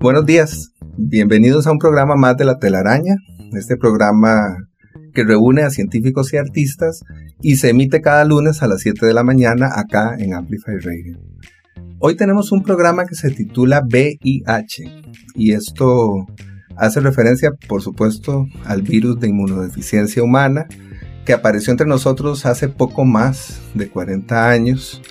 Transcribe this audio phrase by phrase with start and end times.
[0.00, 3.16] Buenos días, bienvenidos a un programa más de La telaraña,
[3.52, 4.68] este programa
[5.12, 7.00] que reúne a científicos y artistas
[7.42, 11.18] y se emite cada lunes a las 7 de la mañana acá en Amplify Radio.
[11.98, 14.84] Hoy tenemos un programa que se titula VIH
[15.34, 16.26] y esto
[16.76, 20.68] hace referencia, por supuesto, al virus de inmunodeficiencia humana
[21.26, 25.02] que apareció entre nosotros hace poco más de 40 años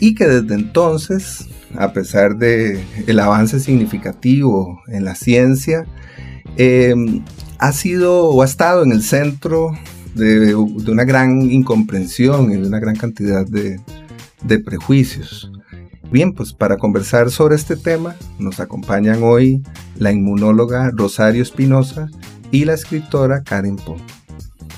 [0.00, 5.86] y que desde entonces, a pesar de el avance significativo en la ciencia,
[6.56, 6.94] eh,
[7.58, 9.72] ha sido o ha estado en el centro
[10.14, 13.80] de, una gran incomprensión y de una gran cantidad de,
[14.64, 15.50] prejuicios.
[16.10, 19.62] Bien, pues para conversar sobre este tema nos acompañan hoy
[19.96, 22.08] la inmunóloga Rosario Espinosa
[22.50, 23.98] y la escritora Karen Poe.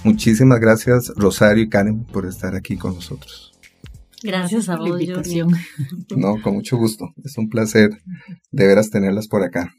[0.03, 3.50] Muchísimas gracias Rosario y Karen por estar aquí con nosotros.
[4.23, 5.01] Gracias a vos,
[6.17, 7.09] No, con mucho gusto.
[7.25, 7.91] Es un placer
[8.51, 9.73] de veras tenerlas por acá.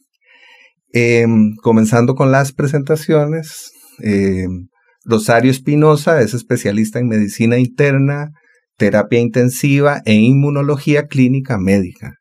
[0.94, 4.68] Em, comenzando con las presentaciones, em,
[5.06, 8.32] Rosario Espinosa es especialista en medicina interna,
[8.78, 12.16] terapia intensiva e inmunología clínica médica.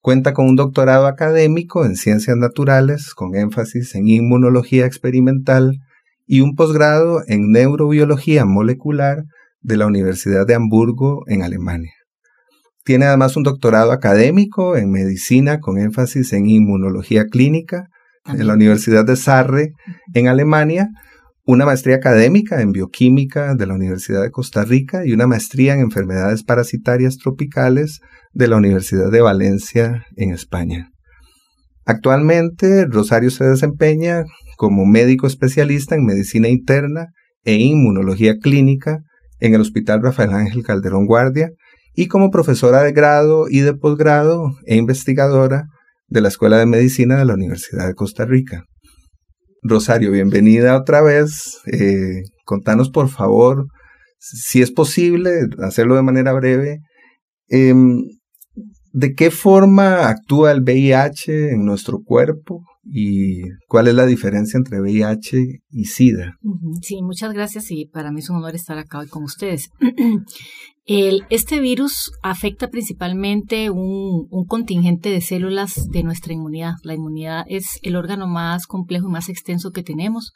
[0.00, 5.78] Cuenta con un doctorado académico en ciencias naturales con énfasis en inmunología experimental
[6.26, 9.24] y un posgrado en neurobiología molecular
[9.66, 11.92] de la Universidad de Hamburgo en Alemania.
[12.84, 17.88] Tiene además un doctorado académico en medicina con énfasis en inmunología clínica
[18.26, 19.72] en la Universidad de Sarre,
[20.14, 20.88] en Alemania,
[21.44, 25.80] una maestría académica en bioquímica de la Universidad de Costa Rica y una maestría en
[25.80, 27.98] enfermedades parasitarias tropicales
[28.32, 30.90] de la Universidad de Valencia, en España.
[31.84, 34.24] Actualmente, Rosario se desempeña
[34.56, 37.06] como médico especialista en medicina interna
[37.44, 39.00] e inmunología clínica
[39.40, 41.50] en el Hospital Rafael Ángel Calderón Guardia
[41.94, 45.64] y como profesora de grado y de posgrado e investigadora
[46.08, 48.64] de la Escuela de Medicina de la Universidad de Costa Rica.
[49.62, 51.58] Rosario, bienvenida otra vez.
[51.72, 53.66] Eh, contanos, por favor,
[54.18, 56.80] si es posible, hacerlo de manera breve,
[57.48, 58.02] em,
[58.92, 64.80] ¿de qué forma actúa el VIH en nuestro cuerpo y cuál es la diferencia entre
[64.80, 66.36] VIH y SIDA?
[66.82, 69.70] Sí, muchas gracias y para mí es un honor estar acá hoy con ustedes.
[70.86, 76.74] este virus afecta principalmente un, contingente de células de nuestra inmunidad.
[76.84, 80.32] La inmunidad es el órgano más complejo y más extenso que tenemos.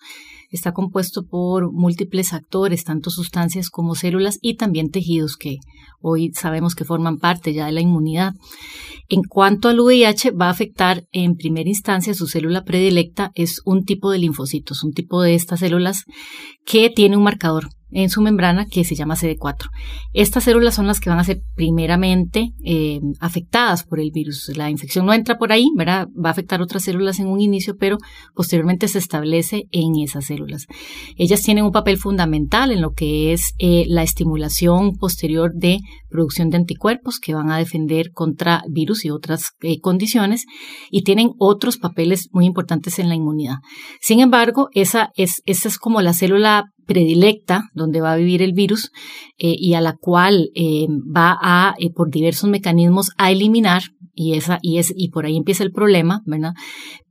[0.50, 5.58] Está compuesto por múltiples actores, tanto sustancias como células y también tejidos que
[6.00, 8.34] hoy sabemos que forman parte ya de la inmunidad.
[9.08, 13.84] En cuanto al VIH, va a afectar en primera instancia su célula predilecta, es un
[13.84, 16.04] tipo de linfocitos, un tipo de estas células
[16.64, 19.68] que tiene un marcador en su membrana que se llama CD4.
[20.12, 24.50] Estas células son las que van a ser primeramente eh, afectadas por el virus.
[24.56, 26.08] La infección no entra por ahí, ¿verdad?
[26.08, 27.98] Va a afectar otras células en un inicio, pero
[28.34, 30.66] posteriormente se establece en esas células.
[31.16, 36.50] Ellas tienen un papel fundamental en lo que es eh, la estimulación posterior de producción
[36.50, 40.46] de anticuerpos que van a defender contra virus y otras eh, condiciones
[40.90, 43.56] y tienen otros papeles muy importantes en la inmunidad.
[44.00, 48.52] Sin embargo, esa es, esa es como la célula predilecta donde va a vivir el
[48.52, 48.90] virus
[49.38, 54.34] eh, y a la cual eh, va a, eh, por diversos mecanismos, a eliminar y,
[54.34, 56.54] esa, y, es, y por ahí empieza el problema, ¿verdad?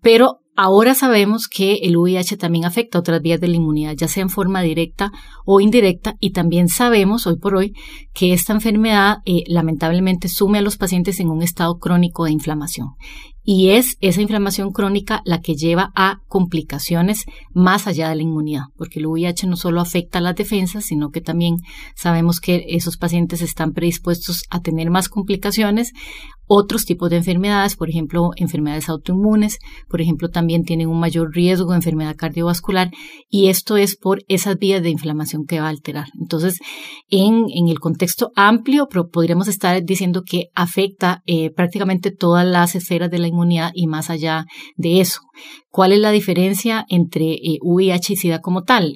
[0.02, 4.24] Pero Ahora sabemos que el VIH también afecta otras vías de la inmunidad, ya sea
[4.24, 5.10] en forma directa
[5.46, 7.72] o indirecta, y también sabemos hoy por hoy
[8.14, 12.90] que esta enfermedad lamentablemente sume a los pacientes en un estado crónico de inflamación
[13.52, 18.66] y es esa inflamación crónica la que lleva a complicaciones más allá de la inmunidad,
[18.78, 21.56] porque el VIH no solo afecta a las defensas, sino que también
[21.96, 25.94] sabemos que esos pacientes están predispuestos a tener más complicaciones,
[26.52, 31.72] otros tipos de enfermedades, por ejemplo, enfermedades autoinmunes, por ejemplo, también tienen un mayor riesgo
[31.72, 32.90] de enfermedad cardiovascular
[33.30, 36.08] y esto es por esas vías de inflamación que va a alterar.
[36.20, 36.58] Entonces,
[37.08, 43.20] en, el contexto amplio, podríamos estar diciendo que afecta eh, prácticamente todas las esferas de
[43.20, 44.46] la inmunidad inmunidad y más allá
[44.76, 45.22] de eso.
[45.72, 48.94] ¿Cuál es la diferencia entre VIH y SIDA como tal?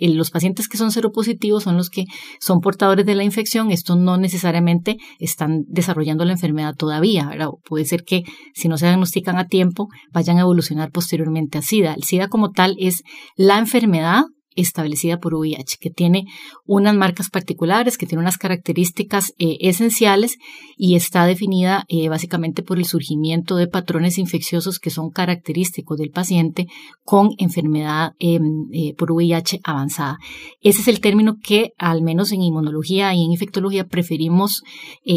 [0.00, 2.06] los pacientes que son seropositivos son los que
[2.40, 3.70] son portadores de la infección.
[3.70, 7.30] Estos no necesariamente están desarrollando la enfermedad todavía.
[7.64, 8.24] Puede ser que
[8.54, 11.94] si no se diagnostican a tiempo vayan a evolucionar posteriormente a SIDA.
[11.94, 13.02] El SIDA como tal es
[13.36, 14.24] la enfermedad
[14.56, 16.26] establecida por VIH, que tiene
[16.64, 20.38] unas marcas particulares, que tiene unas características eh, esenciales
[20.76, 26.10] y está definida eh, básicamente por el surgimiento de patrones infecciosos que son característicos del
[26.10, 26.66] paciente
[27.04, 30.18] con enfermedad em, eh, por VIH avanzada.
[30.62, 34.62] Ese es el término que al menos en inmunología y en infectología preferimos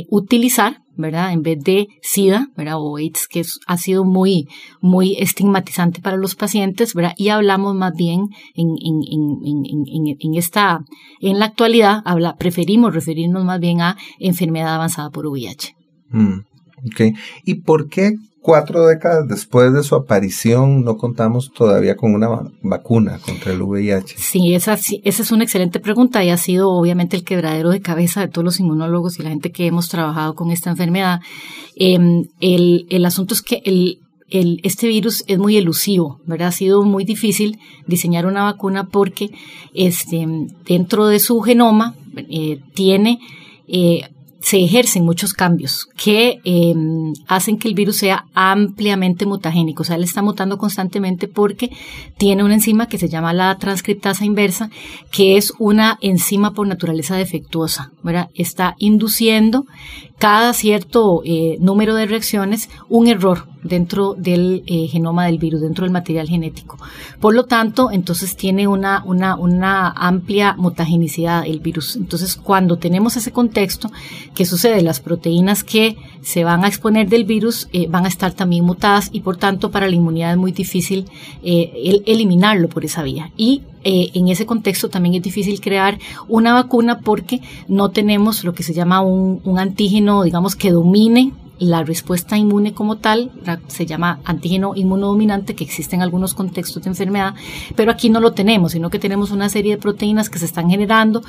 [0.09, 1.31] utilizar ¿verdad?
[1.31, 2.75] En vez de SIDA, ¿verdad?
[2.78, 4.48] O AIDS, que ha sido muy,
[4.81, 7.13] muy estigmatizante para los pacientes, ¿verdad?
[7.18, 10.84] Y hablamos más bien en, en, en, en, esta,
[11.22, 15.74] en la actualidad, habla, preferimos referirnos más bien a enfermedad avanzada por VIH.
[16.10, 16.40] Mm.
[17.46, 22.30] ¿Y por qué cuatro décadas después de su aparición no contamos todavía con una
[22.62, 24.15] vacuna contra el VIH?
[24.18, 28.21] Sí esa, esa es una excelente pregunta y ha sido obviamente el quebradero de cabeza
[28.21, 31.19] de todos los inmunólogos y la gente que hemos trabajado con esta enfermedad.
[31.75, 34.00] Em, el, el asunto es que el,
[34.30, 36.50] el, este virus es muy elusivo, ¿verdad?
[36.50, 39.30] Ha sido muy difícil diseñar una vacuna porque
[39.74, 40.25] este,
[40.65, 43.19] dentro de su genoma eh, tiene
[43.68, 44.01] eh,
[44.41, 49.83] se ejercen muchos cambios que em, hacen que el virus sea ampliamente mutagénico.
[49.83, 51.71] O sea, él está mutando constantemente porque
[52.18, 54.69] tiene una enzima que se llama la transcriptasa inversa,
[55.12, 57.91] que es una enzima por naturaleza defectuosa.
[58.01, 58.30] ¿verdad?
[58.33, 59.65] Está induciendo
[60.18, 65.83] cada cierto eh, número de reacciones un error dentro del eh, genoma del virus, dentro
[65.85, 66.77] del material genético.
[67.19, 71.95] Por lo tanto, entonces tiene una, una, amplia mutagenicidad el virus.
[71.95, 73.91] Entonces, cuando tenemos ese contexto,
[74.33, 74.81] ¿qué sucede?
[74.81, 79.09] Las proteínas que se van a exponer del virus eh, van a estar también mutadas
[79.11, 81.05] y por tanto para la inmunidad es muy difícil
[81.44, 83.31] eh, eliminarlo por esa vía.
[83.35, 85.97] Y en ese contexto también es difícil crear
[86.27, 87.39] una vacuna porque
[87.69, 92.73] no tenemos lo que se llama un, un antígeno, digamos, que domine la respuesta inmune
[92.73, 93.31] como tal,
[93.67, 97.35] se llama antígeno inmunodominante, que existe en algunos contextos de enfermedad,
[97.75, 100.69] pero aquí no lo tenemos, sino que tenemos una serie de proteínas que se están
[100.69, 101.21] generando,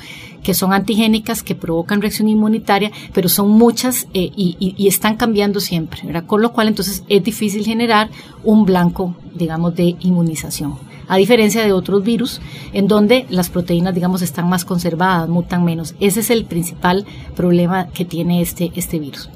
[0.43, 6.01] que son antigénicas, que provocan reacción inmunitaria, pero son muchas eh, y, están cambiando siempre,
[6.25, 8.09] con lo cual entonces es difícil generar
[8.43, 10.75] un blanco, digamos, de inmunización
[11.07, 12.39] a diferencia de otros virus
[12.71, 15.93] en donde las proteínas, digamos, están más conservadas, mutan menos.
[15.99, 17.05] Ese es el principal
[17.35, 19.29] problema que tiene este, este virus.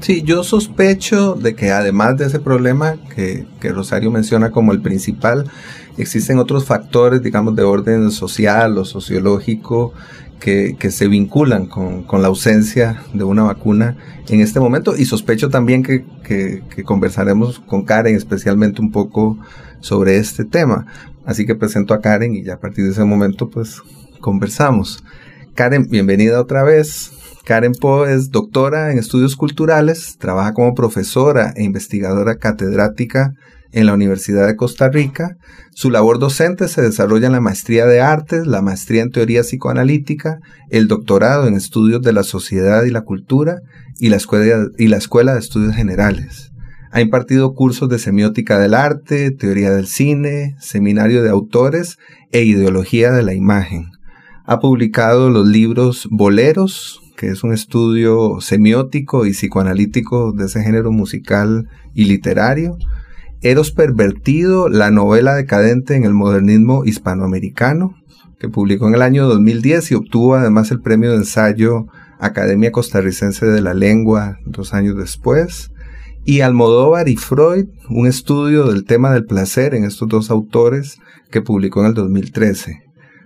[0.00, 5.48] Sí, yo sospecho de que además de ese problema que, Rosario menciona como el principal,
[5.96, 9.92] existen otros factores, digamos, de orden social o sociológico
[10.40, 13.96] que, se vinculan con, la ausencia de una vacuna
[14.28, 19.38] en este momento y sospecho también que, que, conversaremos con Karen especialmente un poco
[19.78, 20.86] sobre este tema.
[21.24, 23.80] Así que presento a Karen y ya a partir de ese momento pues
[24.20, 25.04] conversamos.
[25.54, 27.12] Karen, bienvenida otra vez.
[27.44, 33.34] Karen Poe es doctora en estudios culturales, trabaja como profesora e investigadora catedrática
[33.72, 35.36] en la Universidad de Costa Rica.
[35.74, 40.38] Su labor docente se desarrolla en la maestría de artes, la maestría en teoría psicoanalítica,
[40.70, 43.62] el doctorado en estudios de la sociedad y la cultura
[43.98, 46.52] y la escuela, y la escuela de estudios generales.
[46.92, 51.98] Ha impartido cursos de semiótica del arte, teoría del cine, seminario de autores
[52.30, 53.90] e ideología de la imagen.
[54.44, 60.90] Ha publicado los libros Boleros, que es un estudio semiótico y psicoanalítico de ese género
[60.90, 62.76] musical y literario.
[63.42, 67.94] Eros Pervertido, la novela decadente en el modernismo hispanoamericano,
[68.40, 71.86] que publicó en el año 2010 y obtuvo además el premio de ensayo
[72.18, 75.70] Academia Costarricense de la Lengua dos años después.
[76.24, 80.98] Y Almodóvar y Freud, un estudio del tema del placer en estos dos autores
[81.30, 82.82] que publicó en el 2013.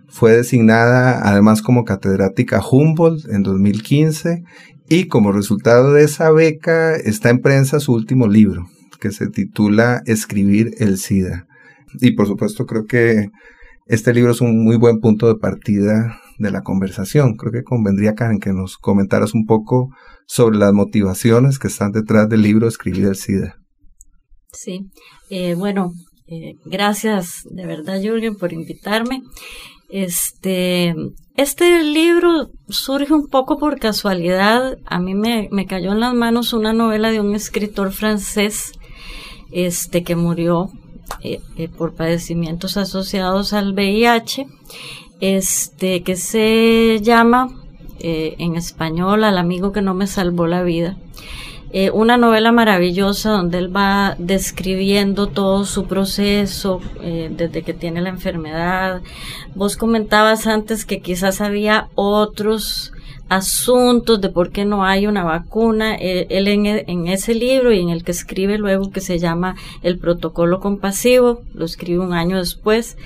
[0.08, 4.44] Fue designada además como catedrática Humboldt en 2015
[4.88, 8.66] y como resultado de esa beca está en prensa su último libro,
[9.00, 11.46] que se titula Escribir el SIDA.
[12.00, 13.30] Y por supuesto creo que
[13.86, 17.36] este libro es un muy buen punto de partida de la conversación.
[17.36, 19.90] Creo que convendría, Karen, que nos comentaras un poco
[20.26, 23.56] sobre las motivaciones que están detrás del libro Escribir el SIDA.
[24.52, 24.90] Sí,
[25.30, 25.92] eh, bueno,
[26.26, 29.22] eh, gracias de verdad, Jürgen, por invitarme.
[29.88, 30.94] Este,
[31.36, 34.78] este libro surge un poco por casualidad.
[34.86, 38.72] A mí me, cayó en las manos una novela de un escritor francés,
[39.52, 40.70] este, que murió
[41.22, 44.46] eh, eh, por padecimientos asociados al VIH,
[45.20, 47.48] este, que se llama
[47.98, 50.96] eh, en español Al amigo que no me salvó la vida.
[51.78, 58.00] Eh, una novela maravillosa donde él va describiendo todo su proceso eh, desde que tiene
[58.00, 59.02] la enfermedad.
[59.54, 62.94] Vos comentabas antes que quizás había otros
[63.28, 65.96] asuntos de por qué no hay una vacuna.
[65.96, 69.56] Eh, él en, en, ese libro y en el que escribe luego que se llama
[69.82, 72.96] El protocolo compasivo, lo escribe un año después,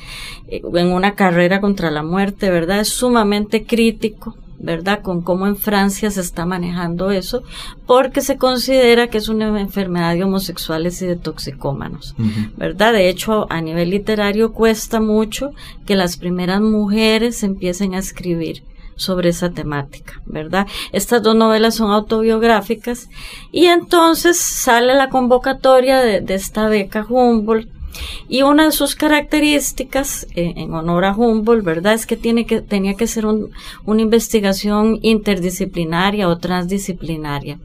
[0.47, 2.79] en una carrera contra la muerte, ¿verdad?
[2.79, 5.01] Es sumamente crítico ¿verdad?
[5.03, 7.43] Con cómo en Francia se está manejando eso,
[7.87, 12.15] porque se considera que es una enfermedad de homosexuales y de toxicómanos,
[12.57, 12.93] ¿verdad?
[12.93, 15.53] De hecho, a nivel literario cuesta mucho
[15.87, 18.63] que las primeras mujeres empiecen a escribir
[18.97, 20.67] sobre esa temática, ¿verdad?
[20.93, 23.09] Estas dos novelas son autobiográficas
[23.51, 27.80] y entonces sale la convocatoria de, de esta beca Humboldt
[28.29, 31.95] y una de sus características, eh, en honor a Humboldt, ¿verdad?
[31.95, 37.59] Es que, tiene que tenía que ser una investigación interdisciplinaria o transdisciplinaria.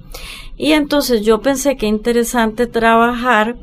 [0.57, 3.57] Y entonces yo pensé que interesante trabajar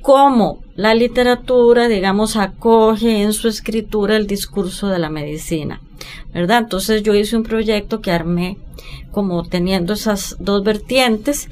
[0.00, 5.80] cómo la literatura, digamos, acoge en su escritura el discurso de la medicina,
[6.32, 6.58] ¿verdad?
[6.58, 8.58] Entonces yo hice un proyecto que armé
[9.12, 11.48] como teniendo esas dos vertientes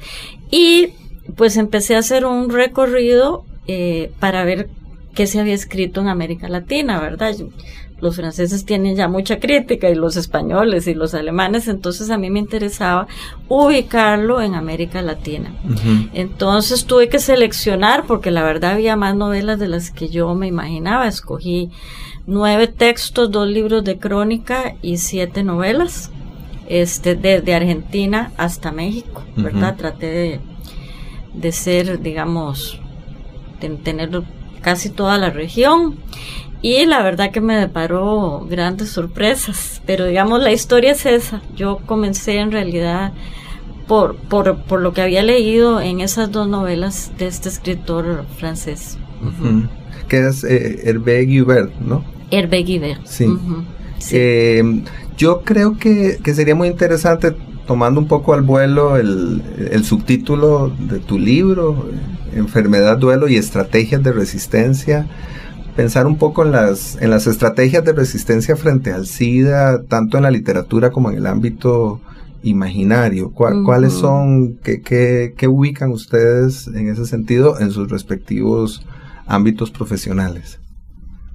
[0.51, 0.89] y
[1.35, 4.69] pues empecé a hacer un recorrido eh, para ver
[5.13, 7.35] qué se había escrito en América Latina, ¿verdad?
[8.01, 12.29] Los franceses tienen ya mucha crítica y los españoles y los alemanes, entonces a mí
[12.29, 13.07] me interesaba
[13.47, 15.53] ubicarlo en América Latina.
[16.13, 20.47] Entonces tuve que seleccionar porque la verdad había más novelas de las que yo me
[20.47, 21.07] imaginaba.
[21.07, 21.69] Escogí
[22.25, 26.11] nueve textos, dos libros de crónica y siete novelas,
[26.67, 29.77] este, desde Argentina hasta México, ¿verdad?
[29.77, 30.39] Traté de,
[31.35, 32.81] de ser, digamos,
[33.69, 34.23] tener
[34.61, 35.95] casi toda la región.
[36.61, 39.81] Y la verdad que me deparó grandes sorpresas.
[39.85, 41.41] Pero digamos, la historia es esa.
[41.55, 43.11] Yo comencé en realidad
[43.87, 48.97] por, por, por lo que había leído en esas dos novelas de este escritor francés.
[50.07, 52.03] Que es eh, Hervé Guibert, ¿no?
[52.31, 53.05] Hervé Guibert.
[53.05, 53.27] Sí.
[54.11, 54.83] Eh,
[55.17, 57.35] yo creo que, que, sería muy interesante,
[57.67, 59.41] tomando un poco al vuelo el,
[59.71, 61.89] el subtítulo de tu libro,
[62.35, 65.07] enfermedad, duelo y estrategias de resistencia.
[65.75, 70.23] Pensar un poco en las, en las estrategias de resistencia frente al SIDA, tanto en
[70.23, 71.99] la literatura como en el ámbito
[72.43, 73.31] imaginario.
[73.31, 78.85] ¿Cuáles son, qué, qué, qué, ubican ustedes en ese sentido en sus respectivos
[79.25, 80.59] ámbitos profesionales?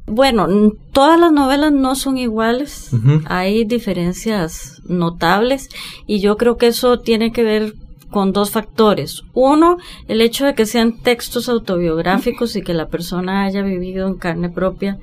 [0.09, 0.47] Bueno,
[0.93, 2.91] todas las novelas no son iguales,
[3.27, 5.69] hay diferencias notables
[6.07, 7.75] y yo creo que eso tiene que ver
[8.11, 9.23] con dos factores.
[9.35, 14.15] Uno, el hecho de que sean textos autobiográficos y que la persona haya vivido en
[14.15, 14.99] carne propia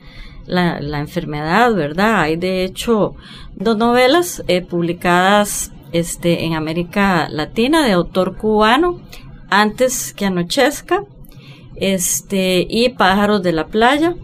[0.46, 2.22] la, la enfermedad, ¿verdad?
[2.22, 3.16] Hay de hecho
[3.56, 9.00] dos novelas eh, publicadas este, en América Latina de autor cubano,
[9.50, 11.04] Antes que anochezca,
[11.76, 14.16] este, y Pájaros de la Playa.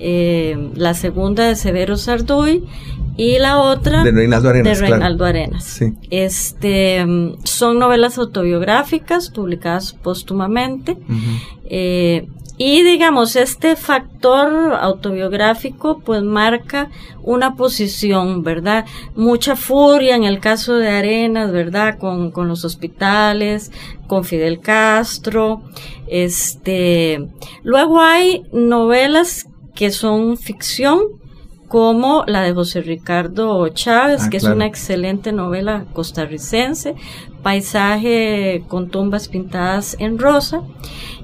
[0.00, 2.64] Eh, la segunda de Severo Sarduy
[3.16, 4.78] y la otra de Reinaldo Arenas.
[4.78, 5.80] De Reinaldo Arenas.
[6.10, 7.04] Este,
[7.44, 10.96] son novelas autobiográficas publicadas póstumamente.
[11.68, 12.28] eh,
[12.60, 16.90] y digamos, este factor autobiográfico pues marca
[17.22, 18.84] una posición, ¿verdad?
[19.14, 21.98] Mucha furia en el caso de Arenas, ¿verdad?
[21.98, 23.70] Con, con los hospitales,
[24.08, 25.62] con Fidel Castro.
[26.08, 27.28] Este,
[27.62, 29.46] luego hay novelas
[29.78, 30.98] que son ficción,
[31.68, 36.96] como la de José Ricardo Chávez, ah, que es una excelente novela costarricense,
[37.42, 40.62] paisaje con tumbas pintadas en rosa.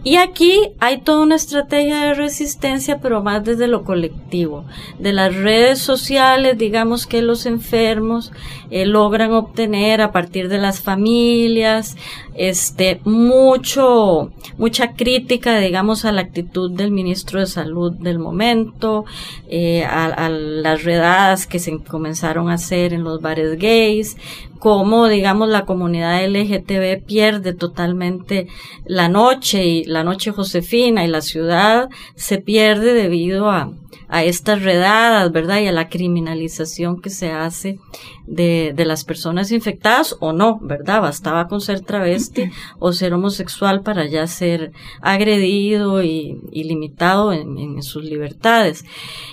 [0.07, 4.67] Y aquí hay toda una estrategia de resistencia, pero más desde lo colectivo,
[4.99, 8.31] de las redes sociales, digamos que los enfermos
[8.71, 11.97] eh, logran obtener a partir de las familias,
[12.35, 19.07] este, mucho, mucha crítica, digamos, a la actitud del ministro de Salud del momento,
[19.49, 24.19] eh, a, a las redadas que se comenzaron a hacer en los bares gays,
[24.65, 28.47] cómo, digamos, la comunidad LGTB pierde totalmente
[28.87, 33.75] la noche y la noche josefina y la ciudad se pierde debido a,
[34.09, 35.61] a estas redadas, ¿verdad?
[35.61, 37.79] Y a la criminalización que se hace
[38.27, 41.03] de, de las personas infectadas o no, ¿verdad?
[41.03, 42.45] Bastaba con ser travesti
[42.79, 48.87] o ser homosexual para ya ser agredido y, y limitado en, en sus libertades.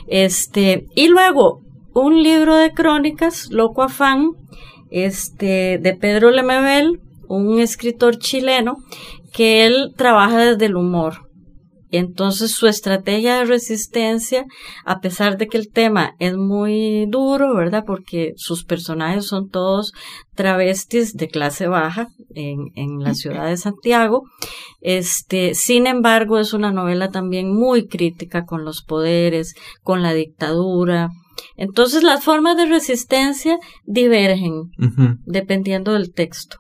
[0.08, 1.62] Este, y luego,
[1.94, 4.32] un libro de crónicas, Loco Afán,
[4.92, 8.78] este, de Pedro Lemebel, un escritor chileno,
[9.34, 11.32] que él trabaja desde el humor.
[11.92, 14.46] Entonces su estrategia de resistencia,
[14.86, 17.84] a pesar de que el tema es muy duro, ¿verdad?
[17.86, 19.92] Porque sus personajes son todos
[20.34, 24.24] travestis de clase baja, en, en, la ciudad de Santiago.
[24.80, 31.10] Este, sin embargo, es una novela también muy crítica con los poderes, con la dictadura.
[31.56, 34.72] Entonces, las formas de resistencia divergen
[35.26, 36.58] dependiendo del texto.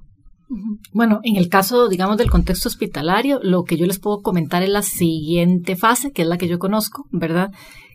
[0.92, 4.70] Bueno, en el caso, digamos, del contexto hospitalario, lo que yo les puedo comentar es
[4.70, 7.52] la siguiente fase, que es la que yo conozco, ¿verdad?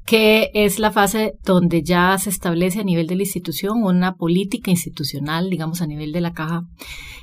[0.07, 4.71] que es la fase donde ya se establece a nivel de la institución una política
[4.71, 6.63] institucional, digamos, a nivel de la caja,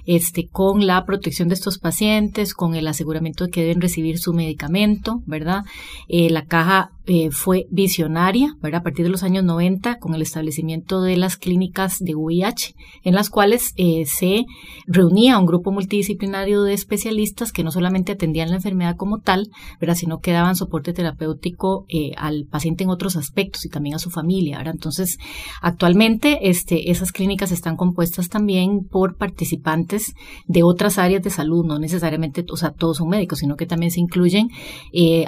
[0.05, 4.33] este, con la protección de estos pacientes, con el aseguramiento de que deben recibir su
[4.33, 5.63] medicamento, ¿verdad?
[6.09, 8.79] Eh, la caja eh, fue visionaria, ¿verdad?
[8.79, 13.13] A partir de los años 90, con el establecimiento de las clínicas de VIH, en
[13.13, 14.45] las cuales eh, se
[14.87, 19.49] reunía un grupo multidisciplinario de especialistas que no solamente atendían la enfermedad como tal,
[19.81, 19.95] ¿verdad?
[19.95, 24.09] Sino que daban soporte terapéutico eh, al paciente en otros aspectos y también a su
[24.09, 24.75] familia, ¿verdad?
[24.75, 25.17] Entonces,
[25.61, 30.13] actualmente, este, esas clínicas están compuestas también por participantes
[30.47, 33.91] de otras áreas de salud, no necesariamente, o sea, todos son médicos, sino que también
[33.91, 34.47] se incluyen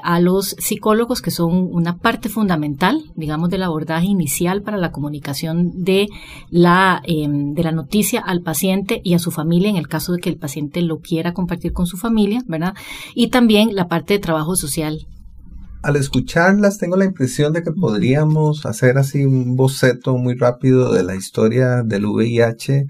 [0.03, 5.83] a los psicólogos que son una parte fundamental, digamos, del abordaje inicial para la comunicación
[5.83, 6.07] de
[6.49, 10.19] la, em, de la noticia al paciente y a su familia, en el caso de
[10.19, 12.73] que el paciente lo quiera compartir con su familia, ¿verdad?
[13.13, 15.07] Y también la parte de trabajo social.
[15.81, 21.03] Al escucharlas, tengo la impresión de que podríamos hacer así un boceto muy rápido de
[21.03, 22.87] la historia del VIH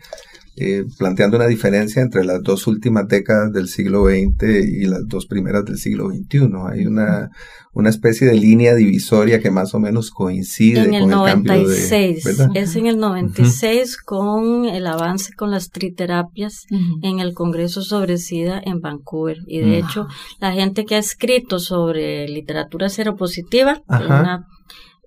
[0.57, 5.25] eh, planteando una diferencia entre las dos últimas décadas del siglo XX y las dos
[5.25, 6.49] primeras del siglo XXI.
[6.69, 7.29] Hay una,
[7.73, 12.37] una especie de línea divisoria que más o menos coincide en el con 96, el
[12.37, 16.65] cambio de, Es en el 96 con el avance con las triterapias
[17.01, 19.39] en el Congreso sobre SIDA en Vancouver.
[19.47, 20.07] Y de hecho,
[20.39, 24.47] la gente que ha escrito sobre literatura seropositiva, una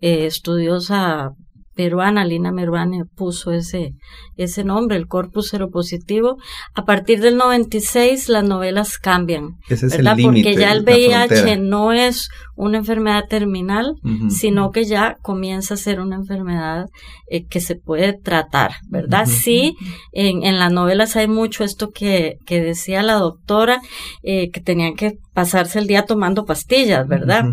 [0.00, 1.32] eh, estudiosa
[1.78, 3.92] peruana, Lina Meruane, puso ese,
[4.36, 6.36] ese nombre, el corpus seropositivo.
[6.74, 10.18] A partir del 96 las novelas cambian, Ese es ¿verdad?
[10.18, 13.94] El Porque ya el VIH no es una enfermedad terminal,
[14.28, 16.86] sino que ya comienza a ser una enfermedad
[17.28, 19.26] eh, que se puede tratar, ¿verdad?
[19.26, 19.76] Sí,
[20.10, 23.80] en, en, las novelas hay mucho esto que, que decía la doctora,
[24.24, 27.44] eh, que tenían que pasarse el día tomando pastillas, ¿verdad?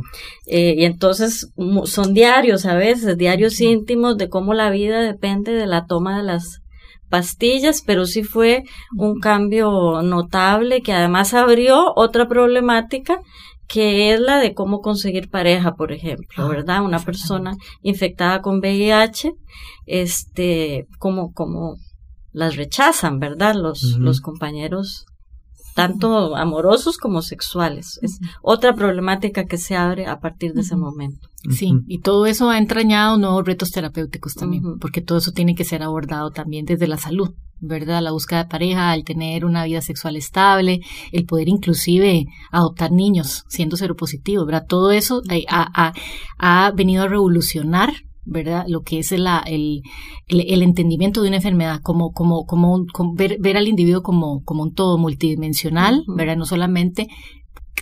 [0.47, 1.51] Eh, y entonces
[1.83, 6.23] son diarios a veces, diarios íntimos de cómo la vida depende de la toma de
[6.23, 6.63] las
[7.12, 8.63] pastillas, pero sí fue
[8.97, 13.19] un cambio notable que además abrió otra problemática
[13.67, 16.83] que es la de cómo conseguir pareja, por ejemplo, ah, ¿verdad?
[16.83, 19.31] Una persona infectada con VIH,
[19.86, 21.75] este, como, como
[22.31, 23.53] las rechazan, ¿verdad?
[23.53, 25.05] Los, los compañeros
[25.75, 27.99] tanto amorosos como sexuales.
[28.01, 31.27] Es otra problemática que se abre a partir de ese momento.
[31.51, 35.65] Sí, y todo eso ha entrañado nuevos retos terapéuticos también, porque todo eso tiene que
[35.65, 38.01] ser abordado también desde la salud, ¿verdad?
[38.01, 40.79] La búsqueda de pareja, el tener una vida sexual estable,
[41.11, 44.65] el poder inclusive adoptar niños siendo seropositivo, ¿verdad?
[44.67, 45.93] Todo eso eh, ha,
[46.39, 47.93] ha venido a revolucionar
[48.25, 48.65] ¿verdad?
[48.67, 49.81] Lo que es el, el,
[50.27, 52.85] el, entendimiento de una enfermedad, como, como, como,
[53.15, 56.35] ver, ver, al individuo como, como un todo multidimensional, ¿verdad?
[56.35, 57.07] No solamente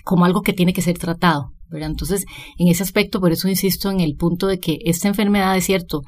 [0.03, 1.89] como algo que tiene que ser tratado, ¿verdad?
[1.89, 2.25] Entonces,
[2.57, 6.01] en ese aspecto, por eso insisto en el punto de que esta enfermedad, es cierto,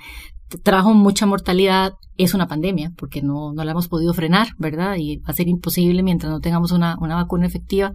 [0.64, 4.96] trajo mucha mortalidad, es una pandemia, porque no, no la hemos podido frenar, ¿verdad?
[4.98, 7.92] Y va a ser imposible mientras no tengamos una, una vacuna efectiva.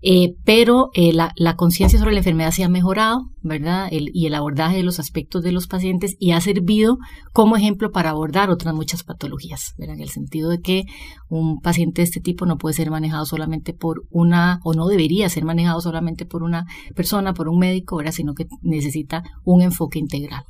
[0.00, 3.88] Eh, pero eh, la, la conciencia sobre la enfermedad se ha mejorado, ¿verdad?
[3.92, 6.98] El, y el abordaje de los aspectos de los pacientes y ha servido
[7.32, 9.96] como ejemplo para abordar otras muchas patologías, ¿verdad?
[9.96, 10.84] En el sentido de que
[11.28, 15.28] un paciente de este tipo no puede ser manejado solamente por una, o no debería
[15.28, 18.12] ser manejado solamente por una persona, por un médico, ¿verdad?
[18.12, 20.42] Sino que necesita un enfoque integral.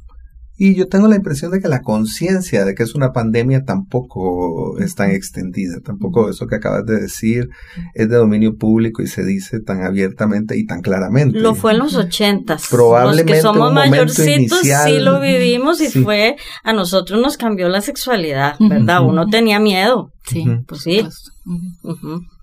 [0.65, 4.79] Y yo tengo la impresión de que la conciencia de que es una pandemia tampoco
[4.79, 7.49] es tan extendida, tampoco eso que acabas de decir
[7.95, 11.41] es de dominio público y se dice tan abiertamente y tan claramente.
[11.41, 12.69] Lo fue en los ochentas.
[12.71, 17.81] Probablemente los que somos mayorcitos sí lo vivimos y fue, a nosotros nos cambió la
[17.81, 19.03] sexualidad, ¿verdad?
[19.05, 20.13] Uno tenía miedo.
[20.29, 21.05] Sí, pues sí.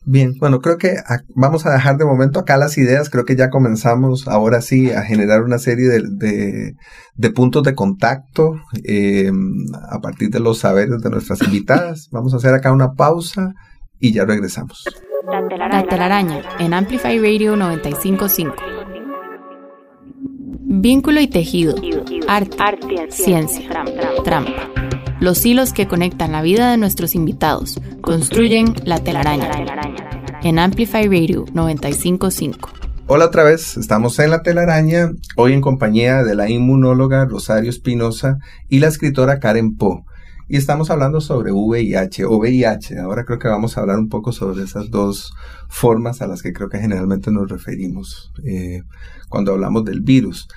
[0.05, 0.95] Bien, bueno, creo que
[1.35, 3.09] vamos a dejar de momento acá las ideas.
[3.09, 6.73] Creo que ya comenzamos ahora sí a generar una serie de,
[7.15, 9.31] de, puntos de contacto eh,
[9.89, 12.07] a partir de los saberes de nuestras invitadas.
[12.11, 13.53] Vamos a hacer acá una pausa
[13.99, 14.85] y ya regresamos.
[15.27, 18.55] La telaraña en Amplify Radio 955.
[20.71, 21.75] Vínculo y tejido.
[22.27, 22.57] Arte,
[23.09, 23.69] ciencia,
[24.23, 24.68] trampa.
[25.19, 29.51] Los hilos que conectan la vida de nuestros invitados construyen la telaraña.
[30.43, 32.69] En Amplify Radio 955.
[33.07, 38.37] Hola otra vez, estamos en la telaraña, hoy en compañía de la inmunóloga Rosario Espinosa
[38.69, 40.05] y la escritora Karen Po,
[40.47, 42.99] Y estamos hablando sobre VIH o VIH.
[42.99, 45.33] Ahora creo que vamos a hablar un poco sobre esas dos
[45.67, 48.83] formas a las que creo que generalmente nos referimos eh,
[49.27, 50.47] cuando hablamos del virus.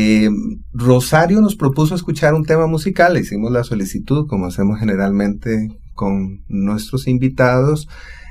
[0.00, 0.30] Eh,
[0.72, 6.44] Rosario nos propuso escuchar un tema musical, le hicimos la solicitud, como hacemos generalmente con
[6.46, 7.88] nuestros invitados,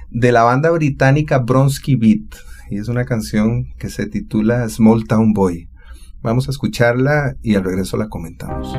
[0.10, 2.38] de la banda británica Bronsky Beat.
[2.70, 5.68] Y es una canción que se titula Small Town Boy.
[6.22, 8.74] Vamos a escucharla y al regreso la comentamos.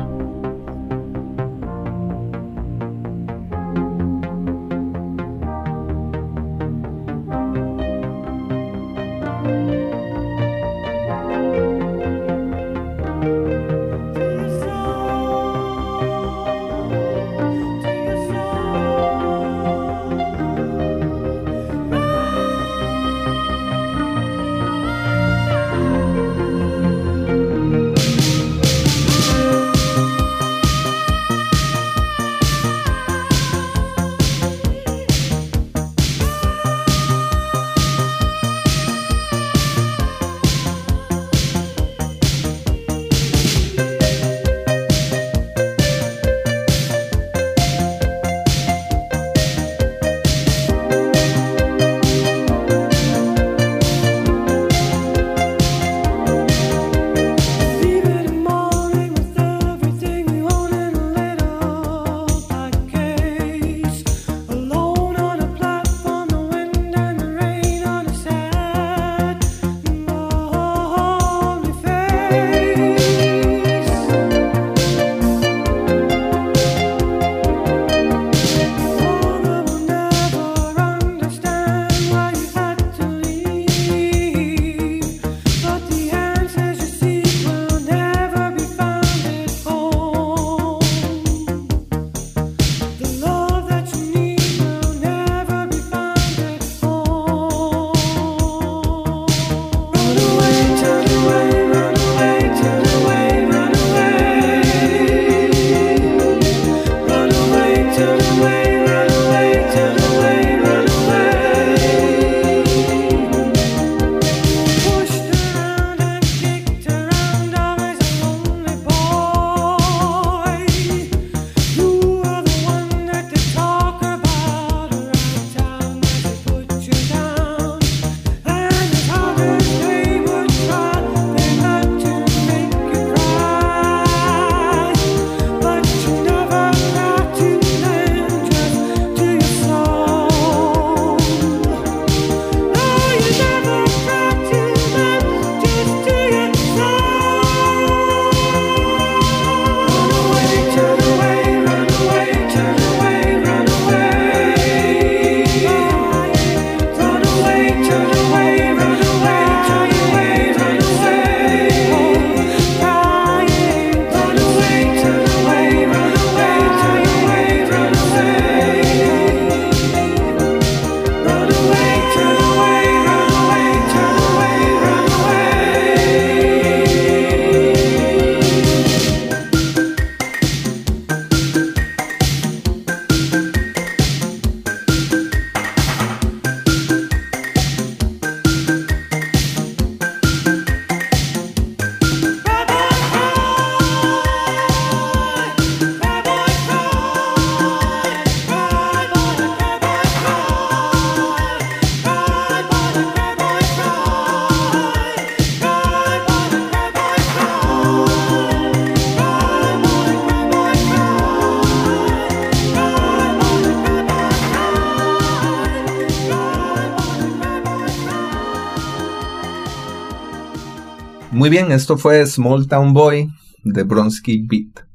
[221.49, 223.27] Muy bien, esto fue Small Town Boy
[223.63, 224.85] de Bronsky Beat.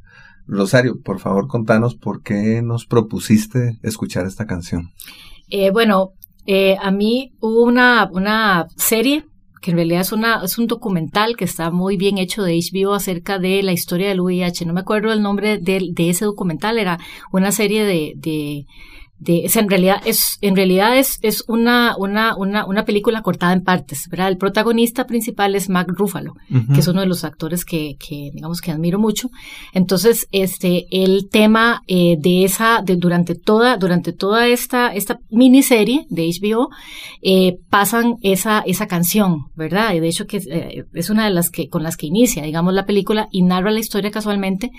[0.46, 4.92] Rosario, por favor, contanos por qué nos propusiste escuchar esta canción.
[5.50, 6.12] Eh, bueno,
[6.46, 9.24] eh, a mí hubo una, una serie
[9.60, 12.94] que en realidad es, una, es un documental que está muy bien hecho de HBO
[12.94, 14.64] acerca de la historia del VIH.
[14.64, 17.00] No me acuerdo el nombre de, de ese documental, era
[17.32, 18.64] una serie de, de
[19.18, 23.62] de, en realidad es, en realidad es, es una, una, una, una película cortada en
[23.62, 24.28] partes, ¿verdad?
[24.28, 26.34] El protagonista principal es Mark Ruffalo,
[26.72, 29.30] que es uno de los actores que, que, digamos, que admiro mucho.
[29.72, 36.06] Entonces, este, el tema eh, de esa, de, durante toda, durante toda esta, esta miniserie
[36.10, 36.70] de HBO,
[37.22, 39.94] eh, pasan esa, esa canción, ¿verdad?
[39.94, 42.74] Y de hecho que eh, es una de las que, con las que inicia, digamos,
[42.74, 44.70] la película y narra la historia casualmente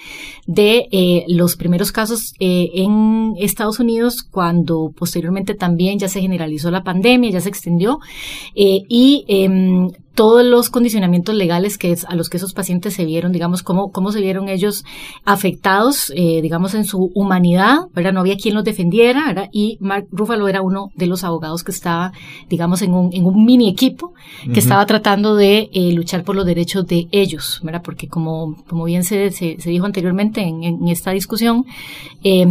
[0.46, 7.32] de los primeros casos en Estados Unidos cuando posteriormente también ya se generalizó la pandemia,
[7.32, 8.00] ya se extendió,
[8.56, 13.06] eh, y em, todos los condicionamientos legales que es, a los que esos pacientes se
[13.06, 14.86] vieron, digamos, cómo, cómo se vieron ellos
[15.26, 18.14] afectados, eh, digamos, en su humanidad, ¿verdad?
[18.14, 19.50] No había quien los defendiera, ¿verdad?
[19.52, 22.14] Y Mark Ruffalo era uno de los abogados que estaba,
[22.50, 24.14] digamos, en un, en un mini equipo
[24.52, 27.82] que estaba tratando de eh, luchar por los derechos de ellos, ¿verdad?
[27.84, 31.66] Porque como, como bien se, se, se dijo anteriormente en, en esta discusión,
[32.24, 32.46] eh,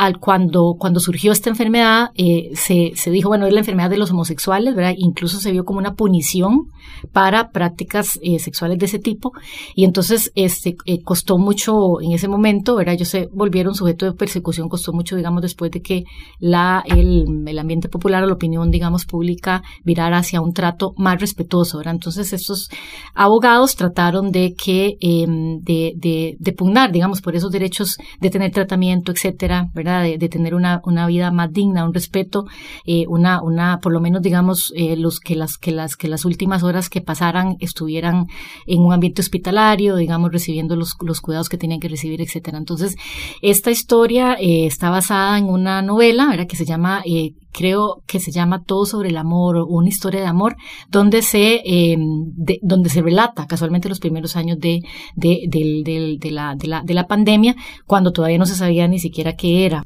[0.00, 4.10] al cuando, cuando surgió esta enfermedad, eh, se, dijo, bueno, es la enfermedad de los
[4.10, 4.94] homosexuales, ¿verdad?
[4.96, 6.68] Incluso se vio como una punición
[7.12, 9.32] para prácticas eh, sexuales de ese tipo.
[9.74, 12.94] Y entonces, este, eh, costó mucho en ese momento, ¿verdad?
[12.94, 16.04] Ellos se volvieron sujeto de persecución, costó mucho, digamos, después de que
[16.40, 21.96] el, ambiente popular o la opinión, digamos, pública virara hacia un trato más respetuoso, ¿verdad?
[21.96, 22.70] Entonces, estos
[23.14, 29.68] abogados trataron de que, de, de pugnar, digamos, por esos derechos de tener tratamiento, etcétera,
[29.74, 29.89] ¿verdad?
[29.98, 32.46] De, de, tener una, una vida más digna, un respeto,
[32.86, 36.24] eh, una, una, por lo menos digamos, eh, los que las, que las, que las
[36.24, 38.28] últimas horas que pasaran estuvieran
[38.66, 42.58] en un ambiente hospitalario, digamos, recibiendo los, los cuidados que tenían que recibir, etcétera.
[42.58, 42.96] Entonces,
[43.42, 46.20] esta historia eh, está basada en una novela.
[46.46, 47.02] Que se llama,
[47.52, 50.56] creo que se llama Todo sobre el amor, o una historia de amor,
[50.88, 54.82] donde se, eh, de, donde se relata casualmente los primeros años de,
[55.16, 59.36] de, de, la, de, la, de la pandemia, cuando todavía no se sabía ni siquiera
[59.36, 59.84] qué era.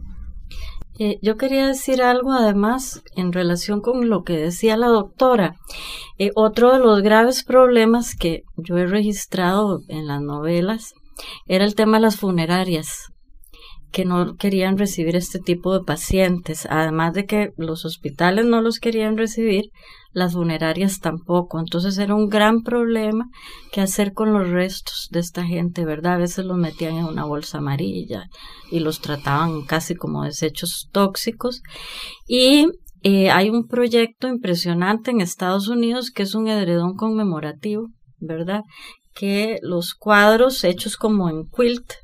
[0.98, 5.57] Eh, yo quería decir algo además en relación con lo que decía la doctora.
[6.18, 10.94] Eh, otro de los graves problemas que yo he registrado en las novelas
[11.46, 13.13] era el tema de las funerarias
[13.95, 18.81] que no querían recibir este tipo de pacientes, además de que los hospitales no los
[18.81, 19.71] querían recibir,
[20.13, 21.61] las funerarias tampoco.
[21.61, 23.29] Entonces era un gran problema
[23.71, 26.15] qué hacer con los restos de esta gente, ¿verdad?
[26.15, 28.25] A veces los metían en una bolsa amarilla
[28.69, 31.63] y los trataban casi como desechos tóxicos.
[32.27, 32.67] Y
[33.05, 38.63] eh, hay un proyecto impresionante en Estados Unidos que es un edredón conmemorativo, ¿verdad?
[39.15, 42.04] Que los cuadros hechos como en quilt,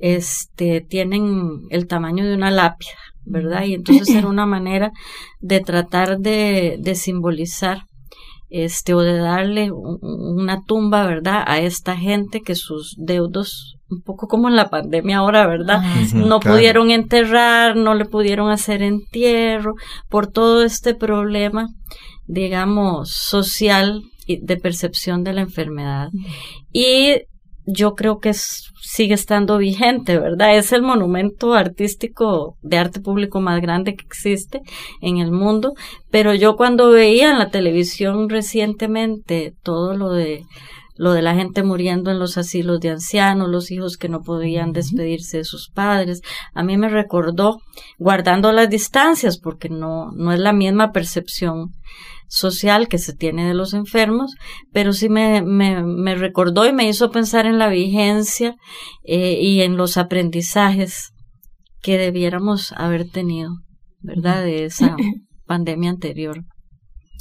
[0.00, 2.92] este, tienen el tamaño de una lápida,
[3.24, 3.64] ¿verdad?
[3.64, 4.92] Y entonces era una manera
[5.40, 7.84] de tratar de, de simbolizar
[8.52, 11.42] este o de darle un, una tumba, ¿verdad?
[11.46, 15.82] A esta gente que sus deudos, un poco como en la pandemia ahora, ¿verdad?
[16.14, 16.56] No claro.
[16.56, 19.74] pudieron enterrar, no le pudieron hacer entierro
[20.10, 21.68] por todo este problema,
[22.26, 26.10] digamos, social y de percepción de la enfermedad.
[26.72, 27.22] Y
[27.64, 30.56] yo creo que es, sigue estando vigente, ¿verdad?
[30.56, 34.60] Es el monumento artístico de arte público más grande que existe
[35.00, 35.74] en el mundo,
[36.10, 40.44] pero yo cuando veía en la televisión recientemente todo lo de
[40.94, 44.72] lo de la gente muriendo en los asilos de ancianos, los hijos que no podían
[44.72, 46.20] despedirse de sus padres,
[46.54, 47.58] a mí me recordó,
[47.98, 51.72] guardando las distancias, porque no, no es la misma percepción
[52.32, 54.34] social que se tiene de los enfermos,
[54.72, 58.56] pero sí me, me, me recordó y me hizo pensar en la vigencia
[59.04, 61.12] eh, y en los aprendizajes
[61.82, 63.50] que debiéramos haber tenido,
[64.00, 64.42] ¿verdad?
[64.44, 64.96] De esa
[65.46, 66.42] pandemia anterior.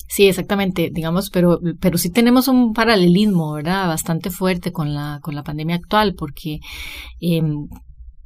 [0.08, 3.88] Sí, exactamente, digamos, pero, pero sí tenemos un paralelismo, ¿verdad?
[3.88, 6.60] Bastante fuerte con la, con la pandemia actual, porque
[7.20, 7.42] eh,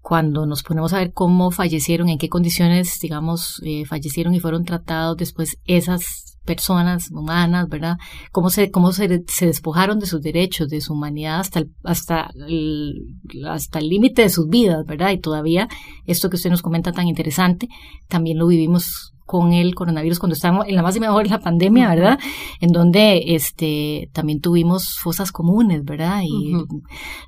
[0.02, 4.66] cuando nos ponemos a ver cómo fallecieron, en qué condiciones, digamos, eh, fallecieron y fueron
[4.66, 7.98] tratados después esas personas humanas, ¿verdad?
[8.32, 12.32] Cómo se, cómo se, se despojaron de sus derechos, de su humanidad hasta el, hasta
[12.48, 13.16] el,
[13.48, 15.12] hasta el límite de sus vidas, ¿verdad?
[15.12, 15.68] Y todavía
[16.06, 17.68] esto que usted nos comenta tan interesante,
[18.08, 21.90] también lo vivimos con el coronavirus cuando estábamos en la más y mejor la pandemia,
[21.90, 22.20] ¿verdad?
[22.62, 26.22] En donde este también tuvimos fosas comunes, ¿verdad?
[26.24, 26.82] Y uh -huh.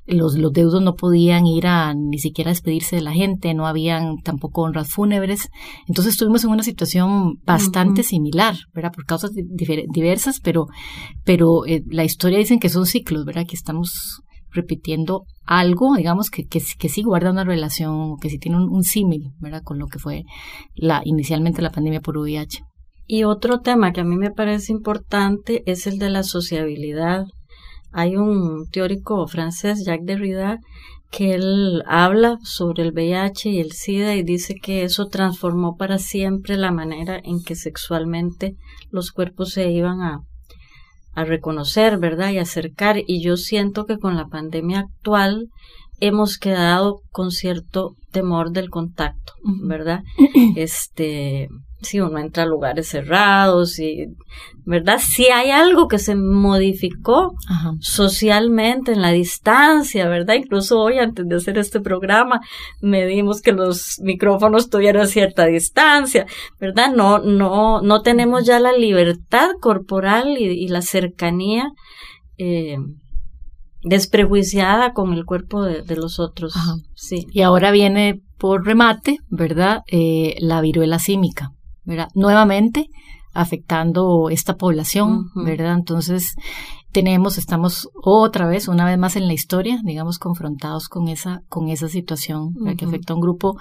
[0.06, 4.18] los, los deudos no podían ir a ni siquiera despedirse de la gente, no habían
[4.22, 5.48] tampoco honras fúnebres.
[5.88, 8.08] Entonces estuvimos en una situación bastante uh -huh.
[8.08, 8.92] similar, ¿verdad?
[8.92, 10.66] Por causas diversas, pero,
[11.24, 13.44] pero eh, la historia dicen que son ciclos, ¿verdad?
[13.46, 14.22] Que estamos
[14.58, 18.82] repitiendo algo, digamos, que, que, que sí guarda una relación, que sí tiene un, un
[18.82, 19.62] símil, ¿verdad?
[19.62, 20.24] Con lo que fue
[20.74, 22.62] la, inicialmente la pandemia por VIH.
[23.06, 27.24] Y otro tema que a mí me parece importante es el de la sociabilidad.
[27.90, 30.58] Hay un teórico francés, Jacques Derrida,
[31.10, 35.96] que él habla sobre el VIH y el SIDA y dice que eso transformó para
[35.96, 38.56] siempre la manera en que sexualmente
[38.90, 40.20] los cuerpos se iban a,
[41.18, 42.30] a reconocer, ¿verdad?
[42.30, 43.02] Y acercar.
[43.04, 45.48] Y yo siento que con la pandemia actual
[45.98, 50.02] hemos quedado con cierto temor del contacto, ¿verdad?
[50.56, 51.48] Este,
[51.80, 54.06] si uno entra a lugares cerrados y,
[54.64, 54.98] ¿verdad?
[54.98, 57.34] Si hay algo que se modificó
[57.80, 60.34] socialmente en la distancia, ¿verdad?
[60.34, 62.40] Incluso hoy, antes de hacer este programa,
[62.80, 66.26] medimos que los micrófonos tuvieran cierta distancia,
[66.60, 66.92] ¿verdad?
[66.94, 71.70] No, no, no tenemos ya la libertad corporal y, la cercanía,
[72.36, 72.76] eh,
[73.82, 76.54] desprejuiciada con el cuerpo de, los otros.
[76.94, 77.26] Sí.
[77.30, 79.82] Y ahora viene por remate, ¿verdad?
[79.86, 81.52] Eh, la viruela símica.
[82.14, 82.88] Nuevamente
[83.34, 85.74] afectando esta población, ¿verdad?
[85.74, 86.34] Entonces,
[86.92, 91.68] tenemos, estamos otra vez, una vez más en la historia, digamos, confrontados con esa, con
[91.68, 93.58] esa situación que afecta a un grupo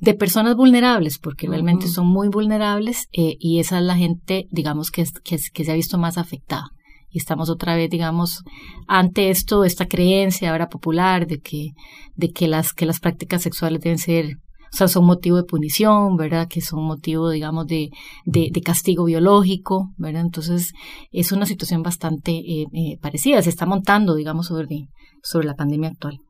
[0.00, 4.90] de personas vulnerables, porque realmente son muy vulnerables eh, y esa es la gente, digamos,
[4.90, 6.70] que, que, que, se ha visto más afectada.
[7.12, 8.42] Y estamos otra vez, digamos,
[8.86, 11.72] ante esto, esta creencia ahora popular de que,
[12.14, 14.38] de que las, que las prácticas sexuales deben ser
[14.72, 16.46] o sea, son motivo de punición, ¿verdad?
[16.48, 17.90] Que son motivo, digamos, de,
[18.24, 20.22] de, castigo biológico, ¿verdad?
[20.22, 20.72] Entonces,
[21.10, 24.88] es una situación bastante eh, eh, parecida, se está montando, digamos, sobre,
[25.22, 26.20] sobre la pandemia actual.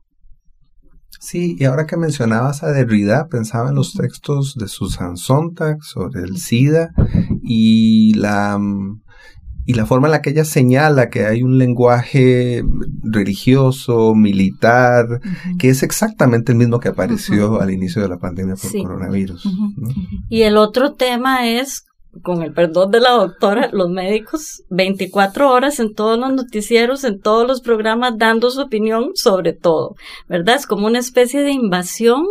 [1.19, 6.21] Sí, y ahora que mencionabas a Derrida, pensaba en los textos de Susan Sontag sobre
[6.23, 6.89] el SIDA
[7.43, 9.03] y la, mm,
[9.65, 12.63] y la forma en la que ella señala que hay un lenguaje
[13.03, 15.21] religioso, militar,
[15.59, 19.47] que es exactamente el mismo que apareció al inicio de la pandemia por coronavirus.
[20.29, 21.85] Y el otro tema es
[22.23, 27.19] con el perdón de la doctora, los médicos 24 horas en todos los noticieros, en
[27.21, 29.95] todos los programas, dando su opinión sobre todo,
[30.27, 30.55] ¿verdad?
[30.55, 32.25] Es como una especie de invasión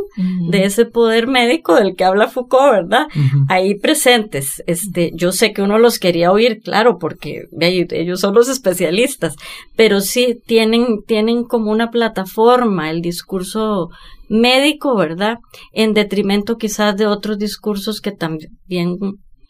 [0.50, 3.06] de ese poder médico del que habla Foucault, ¿verdad?
[3.48, 4.62] Ahí presentes.
[4.66, 9.34] Este, yo sé que uno los quería oír, claro, porque ellos son los especialistas,
[9.76, 13.88] pero sí tienen, tienen como una plataforma el discurso
[14.28, 15.38] médico, ¿verdad?
[15.72, 18.50] En detrimento quizás de otros discursos que también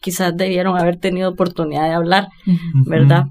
[0.01, 2.27] quizás debieron haber tenido oportunidad de hablar,
[2.85, 3.25] ¿verdad?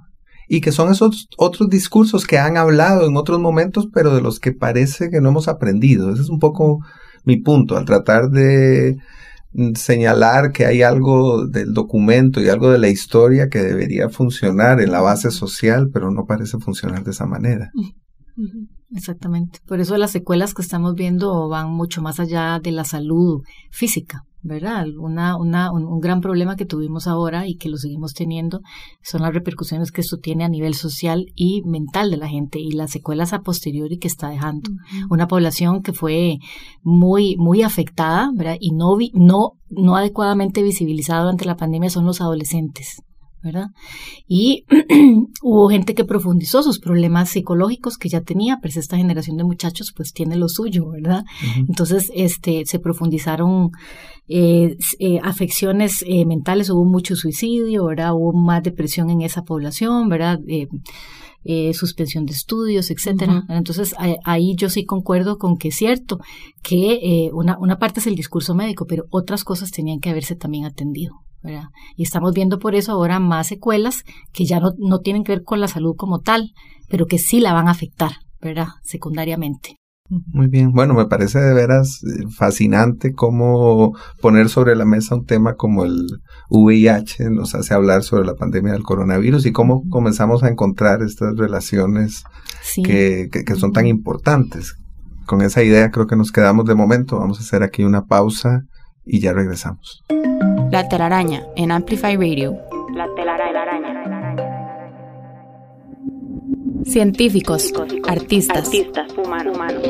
[0.48, 4.40] Y que son esos otros discursos que han hablado en otros momentos, pero de los
[4.40, 6.12] que parece que no hemos aprendido.
[6.12, 6.78] Ese es un poco
[7.24, 8.96] mi punto, al tratar de
[9.52, 14.80] mm, señalar que hay algo del documento y algo de la historia que debería funcionar
[14.80, 17.70] en la base social, pero no parece funcionar de esa manera.
[18.92, 19.60] Exactamente.
[19.66, 24.24] Por eso las secuelas que estamos viendo van mucho más allá de la salud física.
[24.42, 24.86] ¿Verdad?
[24.98, 28.60] Una, una, un, gran problema que tuvimos ahora y que lo seguimos teniendo
[29.02, 32.72] son las repercusiones que esto tiene a nivel social y mental de la gente y
[32.72, 34.70] las secuelas a posteriori que está dejando.
[35.10, 36.38] Una población que fue
[36.82, 38.56] muy, muy afectada, ¿verdad?
[38.60, 43.02] Y no, no, no adecuadamente visibilizada durante la pandemia son los adolescentes.
[43.42, 43.68] ¿Verdad?
[44.26, 44.64] Y
[45.42, 49.92] hubo gente que profundizó sus problemas psicológicos que ya tenía, pues esta generación de muchachos
[49.96, 51.24] pues tiene lo suyo, ¿verdad?
[51.56, 53.70] Entonces, este, se profundizaron
[54.32, 58.14] eh, eh, afecciones eh, mentales, hubo mucho suicidio, ¿verdad?
[58.14, 60.38] Hubo más depresión en esa población, ¿verdad?
[61.72, 63.44] suspensión de estudios, etcétera.
[63.48, 66.18] Entonces ahí yo sí concuerdo con que es cierto
[66.62, 70.66] que una, una parte es el discurso médico, pero otras cosas tenían que haberse también
[70.66, 71.22] atendido.
[71.96, 75.42] Y estamos viendo por eso ahora más secuelas que ya no, no tienen que ver
[75.42, 76.52] con la salud como tal,
[76.88, 78.68] pero que sí la van a afectar, ¿verdad?
[78.82, 79.80] Secundariamente.
[80.10, 85.24] Muy bien, bueno, me parece de veras eh, fascinante cómo poner sobre la mesa un
[85.24, 86.04] tema como el
[86.48, 91.36] VIH nos hace hablar sobre la pandemia del coronavirus y cómo comenzamos a encontrar estas
[91.36, 92.24] relaciones
[92.84, 94.74] que, que, son tan importantes.
[95.26, 97.20] Con esa idea creo que nos quedamos de momento.
[97.20, 98.64] Vamos a hacer aquí una pausa
[99.10, 100.04] y ya regresamos.
[100.70, 102.56] La telaraña en Amplify Radio.
[102.94, 103.50] La telaraña.
[106.84, 107.72] Científicos,
[108.06, 108.70] artistas,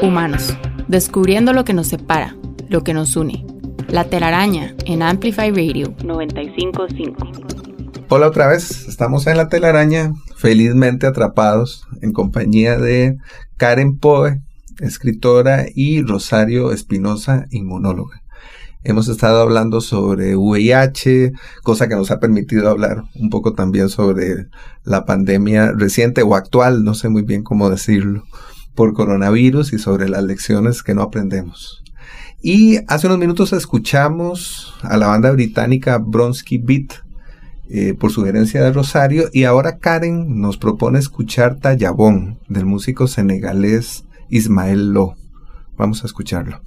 [0.03, 0.57] humanos,
[0.89, 2.37] descubriendo lo que nos separa,
[2.69, 3.47] lo que nos une.
[3.89, 7.31] La telaraña en Amplify Radio 955.
[8.09, 13.19] Hola otra vez, estamos en la telaraña, felizmente atrapados en compañía de
[13.57, 14.41] Karen Poe,
[14.81, 18.20] escritora, y Rosario Espinosa, inmunóloga.
[18.83, 24.47] Hemos estado hablando sobre VIH, cosa que nos ha permitido hablar un poco también sobre
[24.85, 28.25] la pandemia reciente o actual, no sé muy bien cómo decirlo,
[28.75, 31.85] por coronavirus y sobre las lecciones que no aprendemos.
[32.43, 36.93] Y hace unos minutos escuchamos a la banda británica Bronsky Beat
[37.69, 44.05] eh, por sugerencia de Rosario y ahora Karen nos propone escuchar Tallabón del músico senegalés
[44.31, 45.17] Ismael Lo.
[45.77, 46.63] Vamos a escucharlo.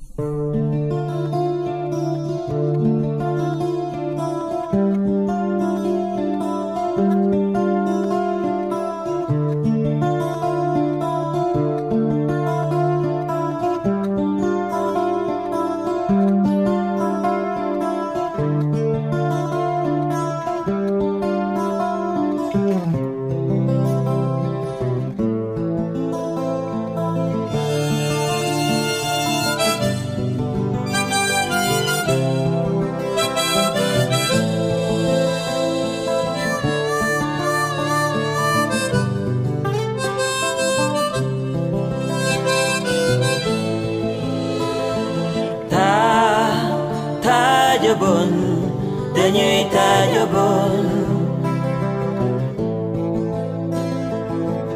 [49.23, 50.85] Senyitányomból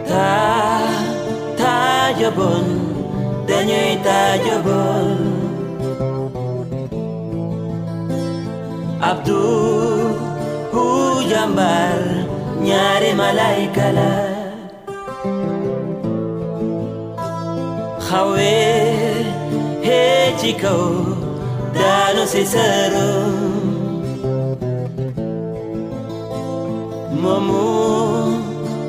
[0.08, 0.80] Tá,
[1.56, 2.66] tárgyabon,
[3.46, 5.18] de nyújt tárgyabon
[9.00, 9.42] Abdu,
[10.72, 12.28] húgyambár,
[12.64, 14.26] nyári malájkala
[18.10, 18.86] Havé,
[19.82, 21.04] hécsikó,
[21.74, 22.54] dános és
[27.28, 27.68] momo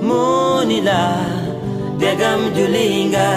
[0.09, 1.03] monila
[2.01, 3.30] degam julinga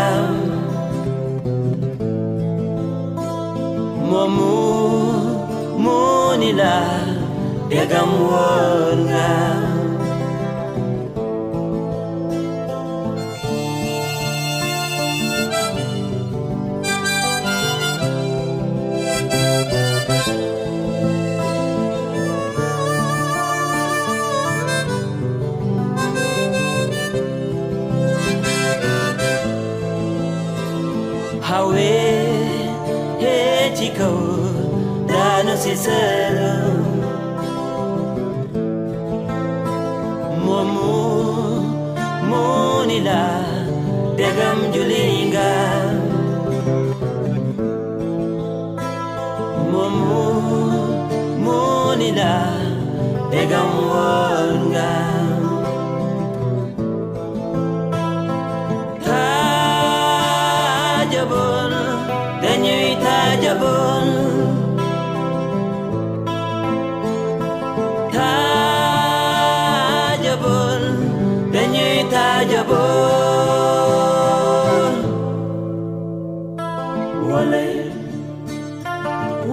[4.10, 4.54] momo
[5.86, 6.76] monila
[7.72, 9.71] degam wonga.
[35.76, 36.66] sincère.
[40.44, 41.64] Mon amour,
[42.32, 42.90] mon
[44.18, 45.54] degam julinga.
[49.72, 50.44] Mon amour,
[51.46, 52.36] mon ila.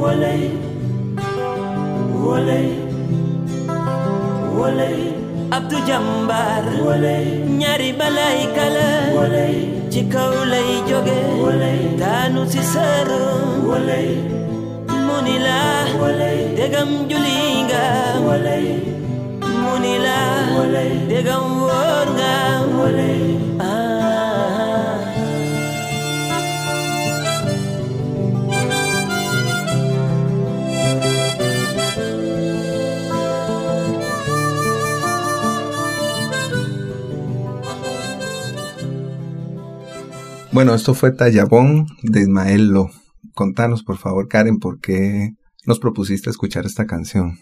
[0.01, 0.51] Olé,
[2.25, 2.61] olé,
[4.65, 4.91] olé.
[5.51, 6.63] Abdou Jambar
[7.59, 8.89] ñaari balay kala
[9.93, 11.19] ci kaw lay joge.
[12.01, 13.23] Daanu si sëru
[15.07, 15.61] muni la
[16.59, 17.39] degam juli
[17.69, 17.85] nga
[19.63, 20.19] muni la
[21.11, 22.33] degam wóor nga
[40.59, 42.91] Bueno, esto fue Tallabón de Ismael Lo.
[43.33, 45.35] Contanos, por favor, Karen, por qué
[45.67, 47.39] nos propusiste escuchar esta canción.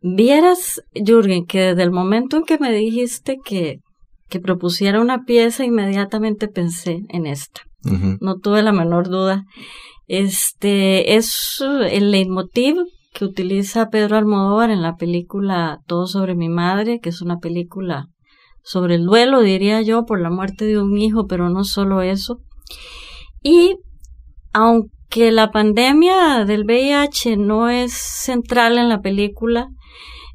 [0.00, 3.80] Vieras, Jürgen, que desde el momento en que me dijiste que,
[4.28, 7.62] que propusiera una pieza, inmediatamente pensé en esta.
[8.20, 9.42] No tuve la menor duda.
[10.06, 12.76] Este es el leitmotiv
[13.12, 18.06] que utiliza Pedro Almodóvar en la película Todo sobre mi madre, que es una película
[18.66, 22.40] sobre el duelo, diría yo, por la muerte de un hijo, pero no solo eso.
[23.40, 23.76] Y
[24.52, 29.68] aunque la pandemia del VIH no es central en la película,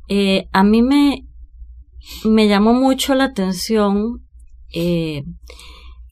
[0.07, 1.25] eh, a mí me,
[2.23, 4.25] me llamó mucho la atención
[4.73, 5.23] eh,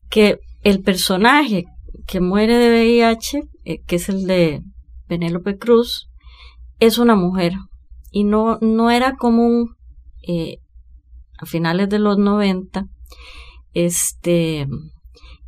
[0.10, 1.64] que el personaje
[2.06, 4.62] que muere de VIH, eh, que es el de
[5.08, 6.10] Penélope Cruz,
[6.82, 7.54] es una mujer
[8.12, 9.78] y no, no era común
[11.40, 12.86] a finales de los 90,
[13.74, 14.68] este,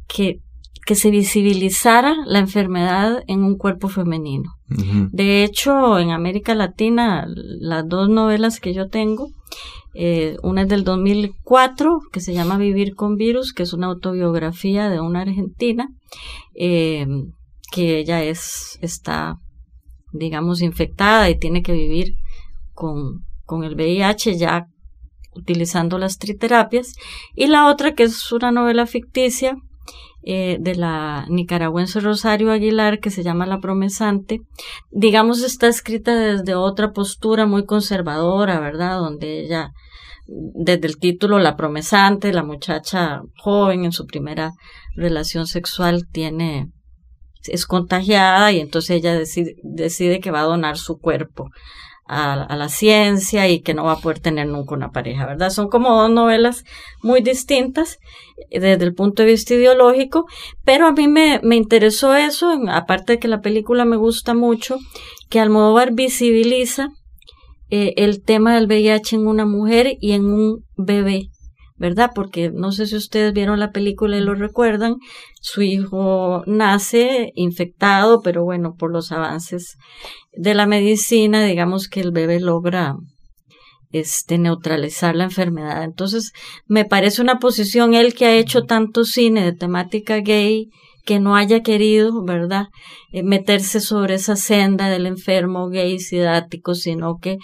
[0.08, 0.40] que,
[0.86, 4.52] que se visibilizara la enfermedad en un cuerpo femenino.
[5.12, 9.28] De hecho, en América Latina, las dos novelas que yo tengo,
[9.94, 14.90] eh, una es del 2004, que se llama Vivir con Virus, que es una autobiografía
[14.90, 15.90] de una argentina,
[16.56, 17.06] eh,
[17.74, 19.36] que ella es, está,
[20.14, 22.14] digamos, infectada y tiene que vivir
[22.74, 24.68] con, con el VIH ya
[25.36, 26.94] utilizando las triterapias,
[27.36, 29.56] y la otra que es una novela ficticia
[30.24, 34.42] eh, de la nicaragüense Rosario Aguilar que se llama La Promesante,
[34.92, 39.00] digamos está escrita desde otra postura muy conservadora, ¿verdad?
[39.00, 39.72] Donde ella,
[40.28, 44.52] desde el título La Promesante, la muchacha joven en su primera
[44.96, 46.68] relación sexual tiene
[47.48, 51.50] es contagiada y entonces ella decide, decide que va a donar su cuerpo
[52.06, 55.50] a, la ciencia y que no va a poder tener nunca una pareja, ¿verdad?
[55.50, 56.66] Son como dos novelas
[57.02, 58.00] muy distintas
[58.50, 60.26] eh, desde el punto de vista ideológico,
[60.66, 64.78] pero a mí me, me interesó eso, aparte de que la película me gusta mucho,
[65.30, 66.90] que Almodóvar visibiliza
[67.74, 71.31] eh, el tema del VIH en una mujer y en un bebé.
[71.82, 72.12] ¿Verdad?
[72.14, 74.98] Porque no sé si ustedes vieron la película y lo recuerdan,
[75.42, 79.78] su hijo nace infectado, pero bueno, por los avances
[80.32, 82.98] de la medicina, digamos que el bebé logra
[83.92, 85.84] este neutralizar la enfermedad.
[85.84, 86.34] Entonces,
[86.68, 90.70] me parece una posición él que ha hecho tanto cine de temática gay
[91.04, 92.68] que no haya querido, ¿verdad?,
[93.12, 97.40] eh, meterse sobre esa senda del enfermo gay sidático, sino que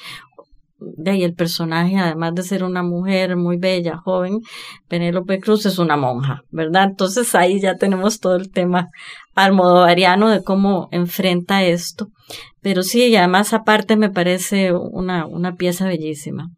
[0.80, 4.39] de ahí el personaje, además de ser una mujer muy bella, joven,
[4.88, 6.86] Penélope Cruz es una monja, ¿verdad?
[6.86, 8.89] Entonces ahí ya tenemos todo el tema
[9.36, 12.09] almodovariano de cómo enfrenta esto.
[12.61, 16.49] Pero sí, y además aparte me parece una, una pieza bellísima.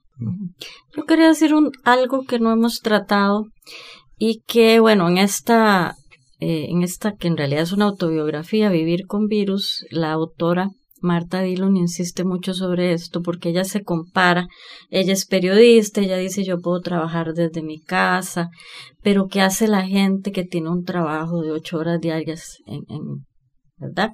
[0.95, 3.45] Yo quería decir un, algo que no hemos tratado
[4.17, 5.95] y que, bueno, en esta,
[6.39, 10.71] eh, en esta que en realidad es una autobiografía, Vivir con Virus, la autora
[11.01, 14.47] Marta Dillon insiste mucho sobre esto porque ella se compara,
[14.89, 18.49] ella es periodista, ella dice yo puedo trabajar desde mi casa,
[19.01, 23.25] pero ¿qué hace la gente que tiene un trabajo de ocho horas diarias en, en
[23.77, 24.11] ¿verdad?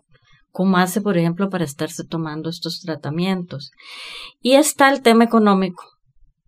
[0.51, 3.71] ¿Cómo hace, por ejemplo, para estarse tomando estos tratamientos?
[4.39, 5.83] Y está el tema económico,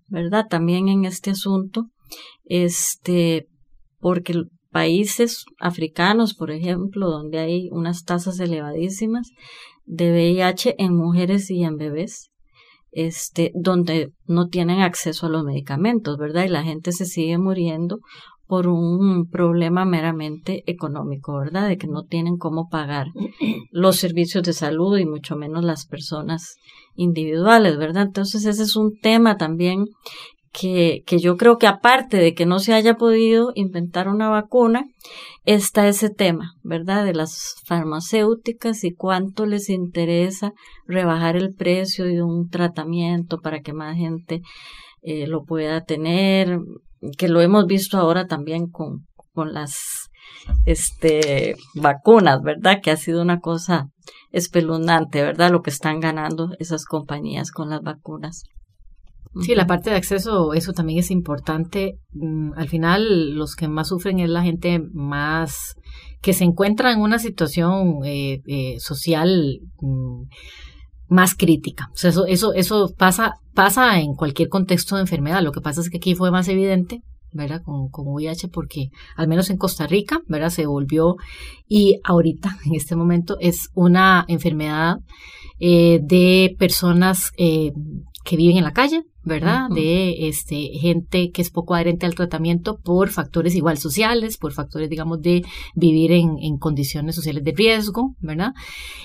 [0.07, 0.45] ¿verdad?
[0.49, 1.87] También en este asunto,
[2.45, 3.47] este,
[3.99, 9.31] porque países africanos, por ejemplo, donde hay unas tasas elevadísimas,
[9.87, 12.29] de VIH en mujeres y en bebés,
[12.91, 16.43] este, donde no tienen acceso a los medicamentos, ¿verdad?
[16.43, 17.99] Y la gente se sigue muriendo
[18.47, 21.67] por un problema meramente económico, ¿verdad?
[21.67, 23.07] De que no tienen cómo pagar
[23.71, 26.55] los servicios de salud y mucho menos las personas
[26.95, 28.03] individuales, ¿verdad?
[28.03, 29.85] Entonces ese es un tema también
[30.59, 34.85] que, que yo creo que aparte de que no se haya podido inventar una vacuna,
[35.45, 37.05] está ese tema, ¿verdad?
[37.05, 40.53] De las farmacéuticas y cuánto les interesa
[40.87, 44.41] rebajar el precio de un tratamiento para que más gente
[45.03, 46.59] eh, lo pueda tener,
[47.19, 50.09] que lo hemos visto ahora también con, con las
[50.65, 52.79] este, vacunas, ¿verdad?
[52.81, 53.89] Que ha sido una cosa
[54.31, 55.51] espeluznante, ¿verdad?
[55.51, 58.43] Lo que están ganando esas compañías con las vacunas.
[59.41, 61.99] Sí, la parte de acceso, eso también es importante.
[62.13, 65.75] Mm, al final, los que más sufren es la gente más
[66.21, 70.23] que se encuentra en una situación eh, eh, social mm,
[71.09, 71.89] más crítica.
[71.93, 75.41] O sea, eso, eso, eso pasa, pasa en cualquier contexto de enfermedad.
[75.41, 77.01] Lo que pasa es que aquí fue más evidente,
[77.31, 77.61] ¿verdad?
[77.63, 80.49] Con, con VIH, porque al menos en Costa Rica, ¿verdad?
[80.49, 81.15] Se volvió
[81.67, 84.97] y ahorita, en este momento, es una enfermedad
[85.59, 87.71] eh, de personas eh,
[88.23, 89.69] que viven en la calle, ¿verdad?
[89.69, 94.89] De este gente que es poco adherente al tratamiento por factores igual sociales, por factores,
[94.89, 95.43] digamos, de
[95.75, 98.53] vivir en, en condiciones sociales de riesgo, ¿verdad?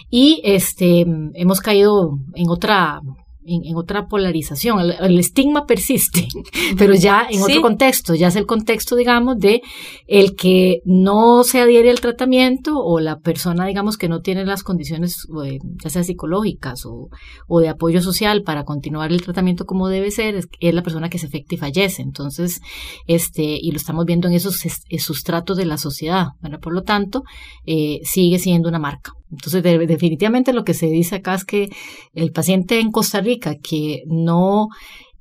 [0.09, 1.05] Y este
[1.35, 3.01] hemos caído en otra
[3.45, 4.79] en, otra polarización.
[4.81, 6.29] El, estigma persiste,
[6.79, 9.63] pero ya en otro contexto, ya es el contexto, digamos, de
[10.07, 14.63] el que no se adhiere al tratamiento o la persona, digamos, que no tiene las
[14.63, 17.09] condiciones, eh, ya sea psicológicas o,
[17.47, 21.19] o, de apoyo social para continuar el tratamiento como debe ser, es, la persona que
[21.19, 22.03] se afecta y fallece.
[22.03, 22.61] Entonces,
[23.07, 24.63] este, y lo estamos viendo en esos
[24.99, 26.29] sustratos de la sociedad,
[26.61, 27.23] Por lo tanto,
[27.67, 29.13] eh, sigue siendo una marca.
[29.33, 31.71] Entonces, definitivamente lo que se dice acá es que
[32.13, 34.69] el paciente en Costa Rica que no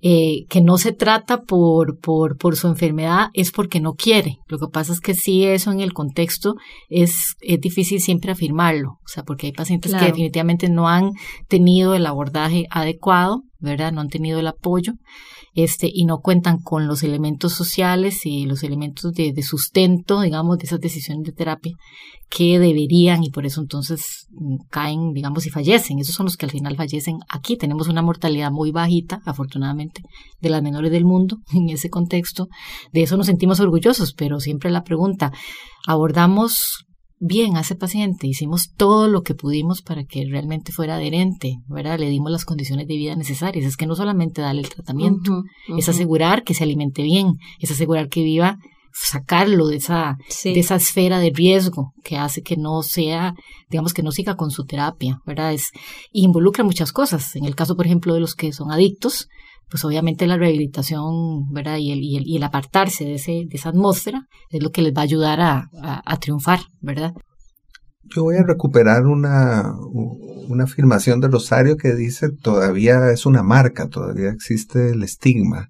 [0.04, 4.40] eh, que no se trata por, por, por su enfermedad es porque no quiere.
[4.48, 6.56] Lo que pasa es que sí, eso en el contexto
[6.90, 8.94] es, es difícil siempre afirmarlo.
[8.94, 11.12] O sea, porque hay pacientes que definitivamente no han
[11.48, 13.92] tenido el abordaje adecuado, ¿verdad?
[13.92, 14.94] No han tenido el apoyo
[15.54, 20.58] este, y no cuentan con los elementos sociales y los elementos de, de sustento, digamos,
[20.58, 21.76] de esas decisiones de terapia
[22.30, 26.00] que deberían y por eso entonces mm, caen, digamos, y fallecen.
[26.00, 27.18] Esos son los que al final fallecen.
[27.28, 30.02] Aquí tenemos una mortalidad muy bajita, afortunadamente,
[30.40, 32.48] de las menores del mundo en ese contexto.
[32.94, 35.34] De eso nos sentimos orgullosos, pero siempre la pregunta,
[35.86, 36.86] ¿abordamos
[37.22, 42.00] bien a ese paciente, hicimos todo lo que pudimos para que realmente fuera adherente, ¿verdad?
[42.00, 43.64] Le dimos las condiciones de vida necesarias.
[43.64, 45.44] Es que no solamente darle el tratamiento,
[45.78, 48.58] es asegurar que se alimente bien, es asegurar que viva
[48.94, 53.36] sacarlo de esa, de esa esfera de riesgo que hace que no sea,
[53.70, 55.54] digamos que no siga con su terapia, ¿verdad?
[55.54, 55.72] Es,
[56.12, 57.36] involucra muchas cosas.
[57.36, 59.30] En el caso, por ejemplo, de los que son adictos,
[59.72, 61.78] pues obviamente la rehabilitación, ¿verdad?
[61.78, 64.82] Y el, y el, y el apartarse de, ese, de esa atmósfera es lo que
[64.82, 67.14] les va a ayudar a, a, triunfar, ¿verdad?
[68.14, 69.74] Yo voy a recuperar una,
[70.50, 75.70] una afirmación de Rosario que dice todavía es una marca, todavía existe el estigma.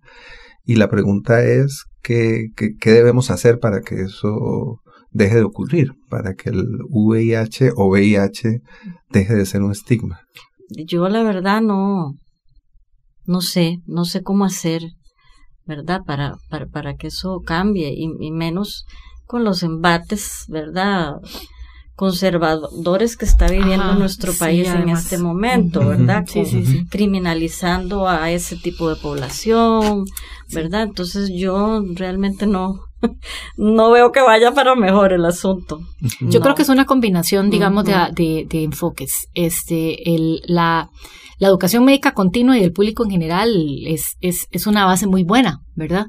[0.66, 4.80] Y la pregunta es, ¿qué, qué, qué debemos hacer para que eso
[5.12, 8.62] deje de ocurrir, para que el VIH o VIH
[9.12, 10.22] deje de ser un estigma?
[10.88, 12.16] Yo la verdad no,
[13.32, 14.84] no sé, no sé cómo hacer,
[15.66, 16.02] ¿verdad?
[16.06, 18.86] Para, para, para que eso cambie y, menos
[19.26, 21.16] con los embates, ¿verdad?
[21.96, 26.24] conservadores que está viviendo nuestro país en este momento, ¿verdad?
[26.28, 30.06] Sí, sí, Criminalizando a ese tipo de población,
[30.52, 30.84] ¿verdad?
[30.84, 32.91] Entonces yo realmente no,
[33.58, 35.82] no veo que vaya para mejor el asunto.
[36.20, 39.28] Yo creo que es una combinación, digamos, de, de, de, enfoques.
[39.34, 40.90] Este, el, la,
[41.38, 43.50] la educación médica continua y del público en general
[43.86, 46.06] es, es, es una base muy buena, ¿verdad?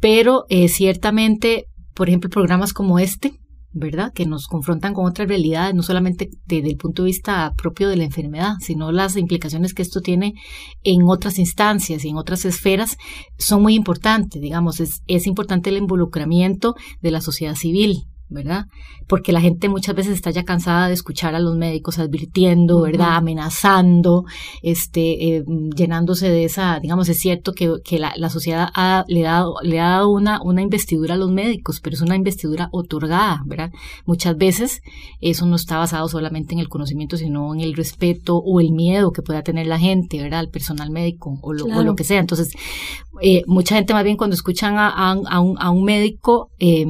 [0.00, 3.39] Pero eh, ciertamente, por ejemplo, programas como este,
[3.72, 4.12] ¿verdad?
[4.12, 7.96] Que nos confrontan con otras realidades, no solamente desde el punto de vista propio de
[7.96, 10.34] la enfermedad, sino las implicaciones que esto tiene
[10.82, 12.96] en otras instancias y en otras esferas,
[13.38, 18.66] son muy importantes, digamos, es, es importante el involucramiento de la sociedad civil, ¿verdad?
[19.08, 23.16] Porque la gente muchas veces está ya cansada de escuchar a los médicos advirtiendo, ¿verdad?
[23.16, 24.24] Amenazando,
[24.62, 25.44] este, eh,
[25.76, 29.56] llenándose de esa, digamos, es cierto que, que la, la, sociedad ha, le, ha dado,
[29.62, 33.72] le ha dado una, una investidura a los médicos, pero es una investidura otorgada, ¿verdad?
[34.06, 34.80] Muchas veces
[35.20, 39.10] eso no está basado solamente en el conocimiento, sino en el respeto o el miedo
[39.10, 40.40] que pueda tener la gente, ¿verdad?
[40.40, 42.20] Al personal médico o lo, o lo que sea.
[42.20, 42.52] Entonces,
[43.20, 46.86] eh, mucha gente más bien cuando escuchan a, a, un, a un médico, eh,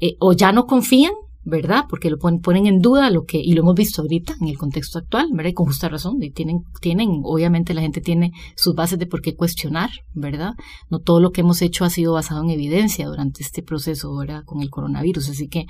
[0.00, 1.86] eh, o ya no confían ¿verdad?
[1.88, 4.98] Porque lo ponen, en duda lo que, y lo hemos visto ahorita en el contexto
[4.98, 5.50] actual, ¿verdad?
[5.50, 9.22] Y con justa razón, y tienen, tienen, obviamente la gente tiene sus bases de por
[9.22, 10.52] qué cuestionar, ¿verdad?
[10.90, 14.42] No todo lo que hemos hecho ha sido basado en evidencia durante este proceso, ¿verdad?
[14.44, 15.64] Con el coronavirus, así que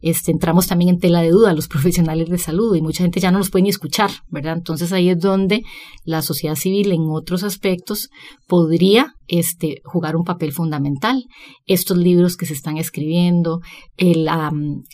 [0.00, 3.30] este, entramos también en tela de duda los profesionales de salud y mucha gente ya
[3.30, 4.54] no nos puede ni escuchar, ¿verdad?
[4.56, 5.62] Entonces ahí es donde
[6.04, 8.10] la sociedad civil en otros aspectos
[8.48, 11.24] podría este, jugar un papel fundamental.
[11.66, 13.60] Estos libros que se están escribiendo,
[13.96, 14.52] el, la,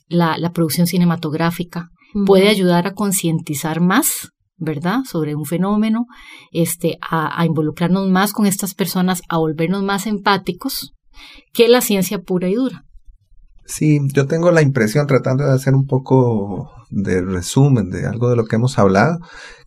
[0.09, 1.91] la producción cinematográfica,
[2.27, 5.05] puede ayudar a concientizar más ¿verdad?
[5.11, 6.07] Sobre un fenómeno,
[6.53, 10.93] este, a, a, involucrarnos más con estas personas, a volvernos más empáticos
[11.55, 12.85] que la ciencia pura y dura.
[13.65, 18.37] Sí, yo tengo la impresión, tratando de hacer un poco de resumen de algo de
[18.37, 19.19] lo que hemos hablado,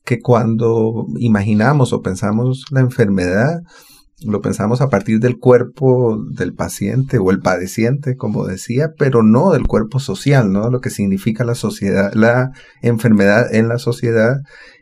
[0.05, 3.61] que cuando imaginamos o pensamos la enfermedad,
[4.25, 9.51] lo pensamos a partir del cuerpo del paciente o el padeciente, como decía, pero no
[9.51, 10.69] del cuerpo social, ¿no?
[10.69, 12.51] Lo que significa la sociedad, la
[12.81, 14.37] enfermedad en la sociedad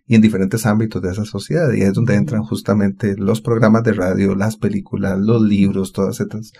[0.06, 1.72] y en diferentes ámbitos de esa sociedad.
[1.74, 6.52] Y es donde entran justamente los programas de radio, las películas, los libros, todas estas,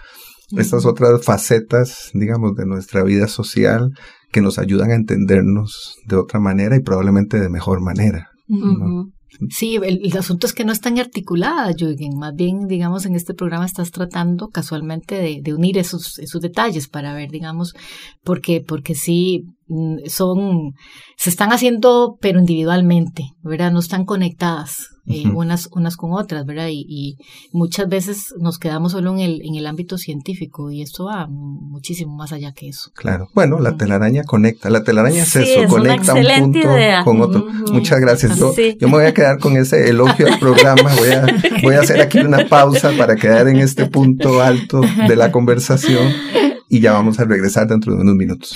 [0.58, 3.92] estas otras facetas, digamos, de nuestra vida social
[4.32, 8.30] que nos ayudan a entendernos de otra manera y probablemente de mejor manera.
[9.50, 12.18] Sí, el, asunto es que no están articuladas, Jürgen.
[12.18, 16.88] Más bien, digamos, en este programa estás tratando casualmente de, de unir esos, esos detalles
[16.88, 17.74] para ver, digamos,
[18.24, 20.74] porque, porque sí, Mm, son,
[21.16, 23.72] se están haciendo, pero individualmente, ¿verdad?
[23.72, 26.68] No están conectadas eh, unas, unas con otras, ¿verdad?
[26.70, 27.18] Y,
[27.52, 32.16] muchas veces nos quedamos solo en el, en el ámbito científico y esto va muchísimo
[32.16, 32.92] más allá que eso.
[32.94, 33.30] Claro.
[33.34, 36.70] Bueno, la telaraña conecta, la telaraña es eso, conecta un punto
[37.04, 37.48] con otro.
[37.72, 38.38] Muchas gracias.
[38.38, 41.26] Yo, yo me voy a quedar con ese elogio al programa, voy a,
[41.64, 46.08] voy a hacer aquí una pausa para quedar en este punto alto de la conversación
[46.70, 48.56] y ya vamos a regresar dentro de unos minutos.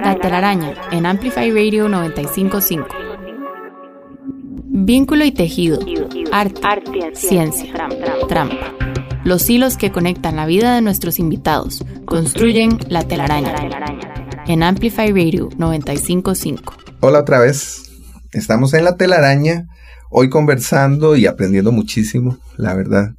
[0.00, 3.07] La telaraña en Amplify Radio 955.
[4.80, 5.80] Vínculo y tejido,
[6.30, 7.72] arte, ciencia,
[8.28, 8.74] trampa.
[9.24, 13.56] Los hilos que conectan la vida de nuestros invitados construyen la telaraña
[14.46, 16.74] en Amplify Radio 955.
[17.00, 17.90] Hola otra vez.
[18.32, 19.66] Estamos en la telaraña,
[20.10, 23.14] hoy conversando y aprendiendo muchísimo, la verdad,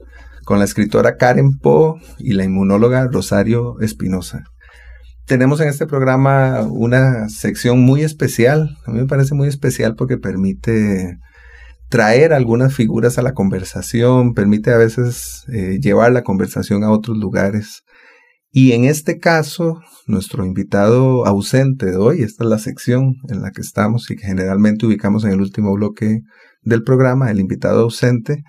[0.46, 4.46] con la escritora Karen Poe y la inmunóloga Rosario Espinosa
[5.26, 8.76] tenemos en este programa una sección muy especial.
[8.88, 11.20] A mí me parece muy especial porque permite
[11.90, 17.18] traer algunas figuras a la conversación, permite a veces eh, llevar la conversación a otros
[17.18, 17.84] lugares.
[18.52, 23.52] Y en este caso, nuestro invitado ausente de hoy, esta es la sección en la
[23.52, 26.22] que estamos y que generalmente ubicamos en el último bloque
[26.62, 28.44] del programa, el invitado ausente,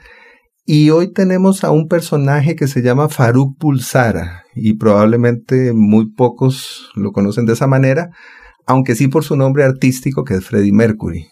[0.66, 6.90] Y hoy tenemos a un personaje que se llama Farouk Pulsara y probablemente muy pocos
[6.94, 8.10] lo conocen de esa manera,
[8.66, 11.26] aunque sí por su nombre artístico que es Freddie Mercury.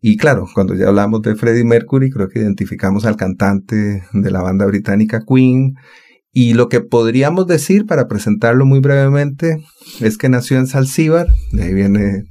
[0.00, 4.40] Y claro, cuando ya hablamos de Freddie Mercury, creo que identificamos al cantante de la
[4.40, 5.74] banda británica Queen.
[6.32, 9.58] Y lo que podríamos decir, para presentarlo muy brevemente,
[10.00, 12.24] es que nació en Salsíbar, de ahí viene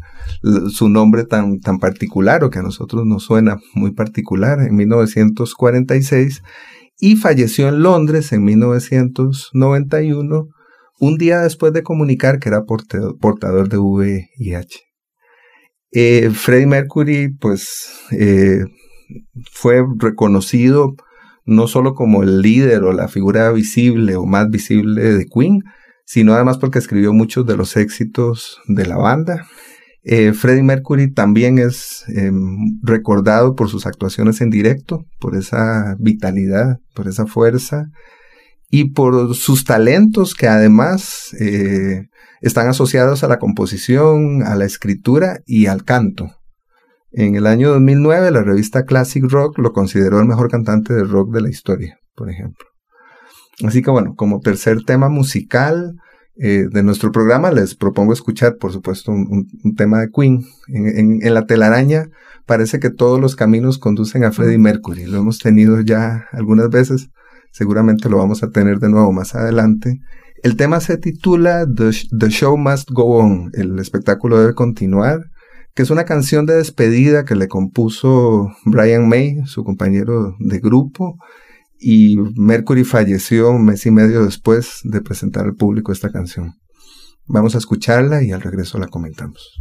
[0.69, 6.41] su nombre tan, tan particular o que a nosotros nos suena muy particular, en 1946,
[6.97, 10.47] y falleció en Londres en 1991,
[10.99, 14.88] un día después de comunicar que era portador de VIH.
[15.91, 18.63] Eh, Freddie Mercury, pues, eh,
[19.51, 20.93] fue reconocido
[21.45, 25.63] no solo como el líder o la figura visible o más visible de Queen,
[26.05, 29.47] sino además porque escribió muchos de los éxitos de la banda.
[30.03, 36.77] Eh, Freddie Mercury también es em, recordado por sus actuaciones en directo, por esa vitalidad,
[36.93, 37.85] por esa fuerza
[38.69, 41.35] y por sus talentos que además
[42.41, 46.31] están asociados a la composición, a la escritura y al canto.
[47.11, 51.33] En el año 2009 la revista Classic Rock lo consideró el mejor cantante de rock
[51.33, 52.67] de la historia, por ejemplo.
[53.65, 55.95] Así que bueno, como tercer tema musical
[56.41, 60.45] eh, de nuestro programa les propongo escuchar, por supuesto, un, tema de Queen.
[60.67, 62.09] En, en, la telaraña
[62.45, 65.05] parece que todos los caminos conducen a Freddie Mercury.
[65.05, 67.09] Lo hemos tenido ya algunas veces,
[67.51, 69.99] seguramente lo vamos a tener de nuevo más adelante.
[70.41, 75.19] El tema se titula The, Show Must Go On, el espectáculo debe continuar,
[75.75, 81.17] que es una canción de despedida que le compuso Brian May, su compañero de grupo,
[81.77, 86.53] y Mercury falleció un mes y medio después de presentar al público esta canción.
[87.25, 89.59] Vamos a escucharla y al regreso la comentamos.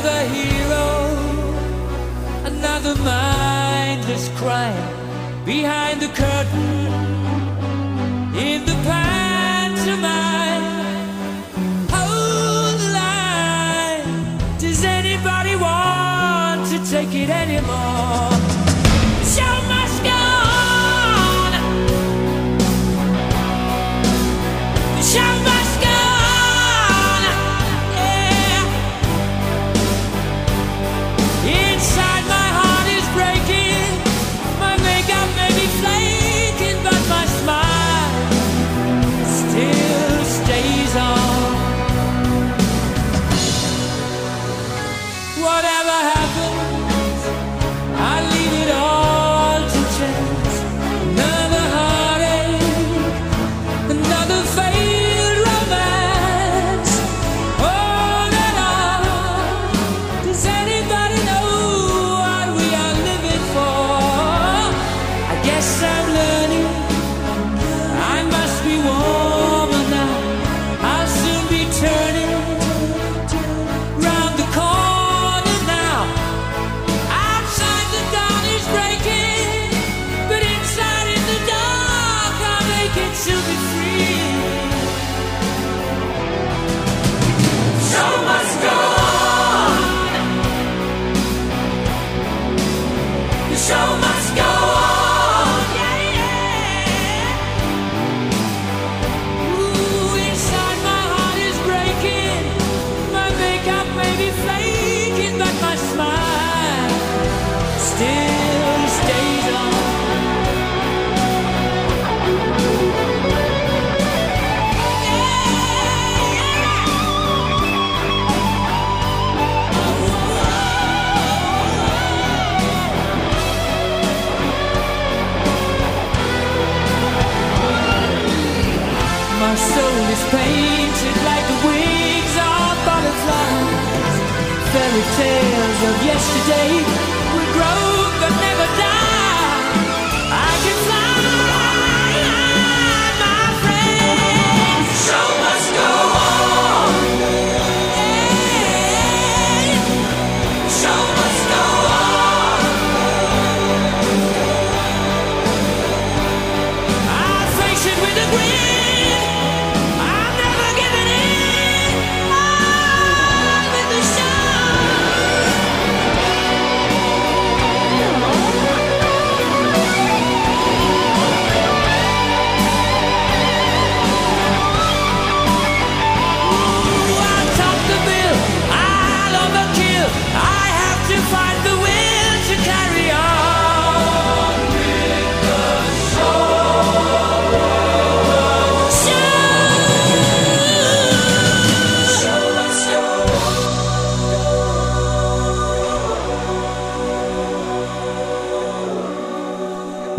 [0.00, 0.90] Another hero,
[2.44, 6.86] another mindless crime behind the curtain
[8.36, 9.17] in the past.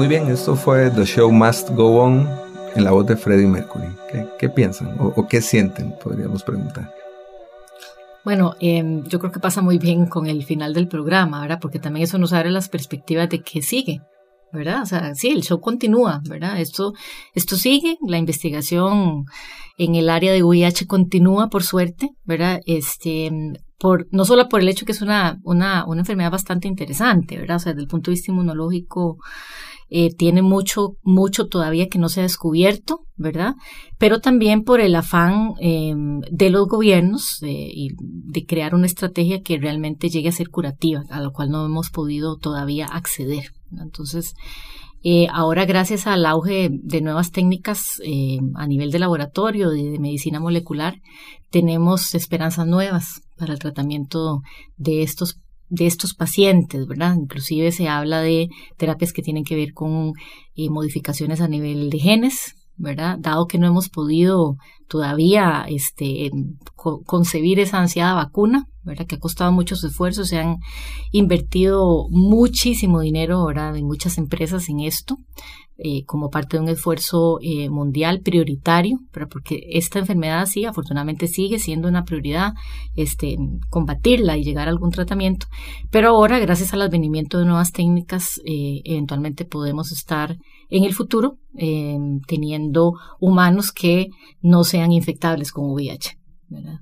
[0.09, 2.27] Bien, esto fue The Show Must Go On
[2.75, 3.89] en la voz de Freddie Mercury.
[4.39, 5.93] ¿Qué, piensan o, o, qué sienten?
[6.03, 6.91] Podríamos preguntar.
[8.25, 11.59] Bueno, eh, yo creo que pasa muy bien con el final del programa, ¿verdad?
[11.61, 14.01] Porque también eso nos abre las perspectivas de qué sigue,
[14.51, 14.81] ¿verdad?
[14.81, 16.59] O sea, sí, el show continúa, ¿verdad?
[16.59, 16.93] Esto,
[17.35, 19.25] esto sigue, la investigación
[19.77, 22.61] en el área de VIH continúa, por suerte, ¿verdad?
[22.65, 23.31] Este,
[23.77, 27.57] por, no solo por el hecho que es una, una, una enfermedad bastante interesante, ¿verdad?
[27.57, 29.19] O sea, desde el punto de vista inmunológico,
[29.91, 33.55] eh, tiene mucho, mucho todavía que no se ha descubierto, ¿verdad?
[33.97, 35.95] Pero también por el afán eh,
[36.31, 41.21] de los gobiernos eh, de crear una estrategia que realmente llegue a ser curativa, a
[41.21, 43.51] lo cual no hemos podido todavía acceder.
[43.79, 44.35] Entonces,
[45.31, 48.01] ahora, gracias al auge de nuevas técnicas
[48.55, 51.01] a nivel de laboratorio, de, de, medicina molecular,
[51.49, 54.41] tenemos esperanzas nuevas para el tratamiento
[54.77, 57.15] de estos de estos pacientes, ¿verdad?
[57.15, 60.13] Inclusive se habla de terapias que tienen que ver con
[60.55, 63.17] eh, modificaciones a nivel de genes, ¿verdad?
[63.19, 64.55] Dado que no hemos podido
[64.87, 66.31] todavía este,
[66.75, 69.05] co concebir esa ansiada vacuna, ¿verdad?
[69.05, 70.57] Que ha costado muchos esfuerzos, se han
[71.11, 73.75] invertido muchísimo dinero, ¿verdad?
[73.75, 75.17] En muchas empresas en esto,
[75.81, 81.27] eh, como parte de un esfuerzo eh, mundial prioritario, pero porque esta enfermedad sí, afortunadamente
[81.27, 82.53] sigue siendo una prioridad,
[82.95, 83.37] este,
[83.69, 85.47] combatirla y llegar a algún tratamiento,
[85.89, 90.37] pero ahora, gracias al advenimiento de nuevas técnicas, eh, eventualmente podemos estar
[90.69, 94.07] en el futuro eh, teniendo humanos que
[94.41, 96.17] no sean infectables con VIH.
[96.49, 96.79] ¿verdad?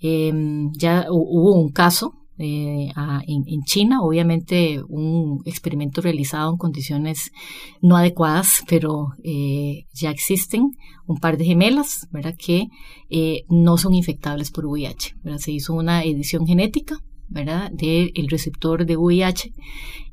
[0.00, 0.32] Eh,
[0.72, 7.30] ya hubo un caso eh, a, en, China, obviamente un experimento realizado en condiciones
[7.80, 10.70] no adecuadas, pero eh, ya existen
[11.06, 12.34] un par de gemelas, ¿verdad?
[12.36, 12.66] Que
[13.10, 15.14] eh, no son infectables por VIH.
[15.38, 16.96] Se hizo una edición genética,
[17.28, 17.70] ¿verdad?
[17.72, 19.52] Del receptor de VIH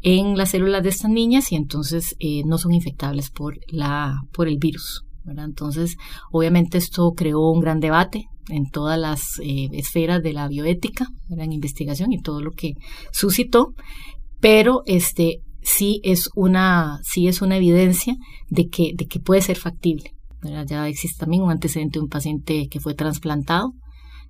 [0.02, 4.48] en las células de estas niñas y entonces eh, no son infectables por la, por
[4.48, 5.04] el virus.
[5.26, 5.98] Entonces,
[6.32, 11.52] obviamente esto creó un gran debate en todas las eh, esferas de la bioética, en
[11.52, 12.74] investigación y todo lo que
[13.12, 13.74] suscitó,
[14.40, 18.16] pero este sí es una, sí es una evidencia
[18.50, 20.12] de que, de que puede ser factible.
[20.42, 20.66] ¿verdad?
[20.68, 23.74] Ya existe también un antecedente de un paciente que fue trasplantado,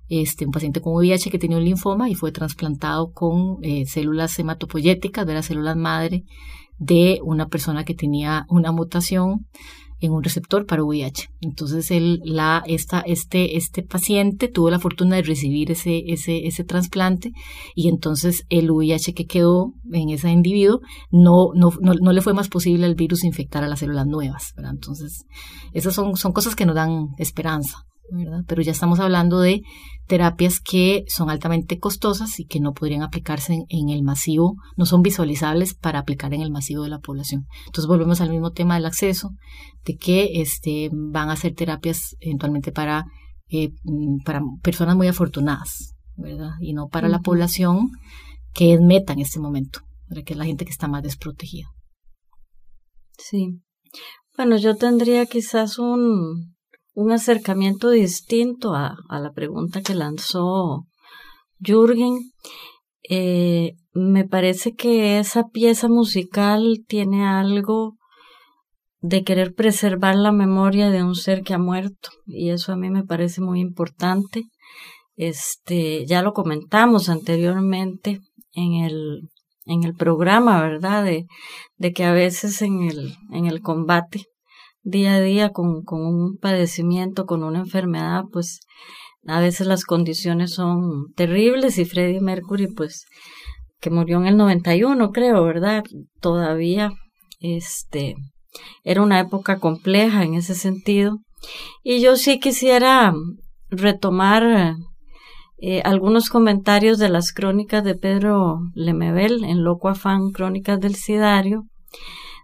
[0.08, 4.38] este, un paciente con VIH que tenía un linfoma y fue trasplantado con eh, células
[4.38, 6.24] hematopoyéticas de las células madre
[6.78, 9.46] de una persona que tenía una mutación
[10.02, 11.30] en un receptor para VIH.
[11.40, 16.64] Entonces, él, la, esta, este, este paciente tuvo la fortuna de recibir ese, ese, ese
[16.64, 17.32] trasplante
[17.76, 20.80] y entonces el VIH que quedó en ese individuo
[21.10, 24.54] no, no, no, no, le fue más posible al virus infectar a las células nuevas.
[24.58, 25.24] Entonces,
[25.72, 27.86] esas son, son cosas que nos dan esperanza.
[28.10, 28.44] ¿verdad?
[28.46, 29.62] Pero ya estamos hablando de
[30.06, 34.86] terapias que son altamente costosas y que no podrían aplicarse en, en, el masivo, no
[34.86, 37.46] son visualizables para aplicar en el masivo de la población.
[37.66, 39.30] Entonces volvemos al mismo tema del acceso,
[39.84, 43.06] de que este, van a ser terapias eventualmente para,
[43.48, 43.72] eh,
[44.24, 46.52] para personas muy afortunadas, ¿verdad?
[46.60, 47.12] Y no para uh -huh.
[47.12, 47.90] la población
[48.52, 50.24] que es meta en este momento, ¿verdad?
[50.24, 51.68] que es la gente que está más desprotegida.
[53.18, 53.60] Sí.
[54.36, 56.51] Bueno, yo tendría quizás un,
[56.94, 60.86] un acercamiento distinto a, a, la pregunta que lanzó
[61.58, 62.18] Jürgen.
[63.08, 67.96] Eh, me parece que esa pieza musical tiene algo
[69.00, 72.88] de querer preservar la memoria de un ser que ha muerto y eso a mí
[72.88, 74.44] me parece muy importante.
[75.16, 78.20] Este, ya lo comentamos anteriormente
[78.52, 79.28] en el
[79.64, 81.04] en el programa, ¿verdad?
[81.04, 81.26] De,
[81.76, 84.26] de que a veces en el en el combate
[84.82, 88.60] día a día con, con un padecimiento, con una enfermedad, pues
[89.26, 93.06] a veces las condiciones son terribles y Freddie Mercury, pues,
[93.80, 95.84] que murió en el 91, creo, ¿verdad?
[96.20, 96.92] Todavía,
[97.40, 98.16] este,
[98.84, 101.18] era una época compleja en ese sentido.
[101.82, 103.12] Y yo sí quisiera
[103.70, 104.76] retomar
[105.58, 111.64] eh, algunos comentarios de las crónicas de Pedro Lemebel en Loco Afán, Crónicas del Sidario,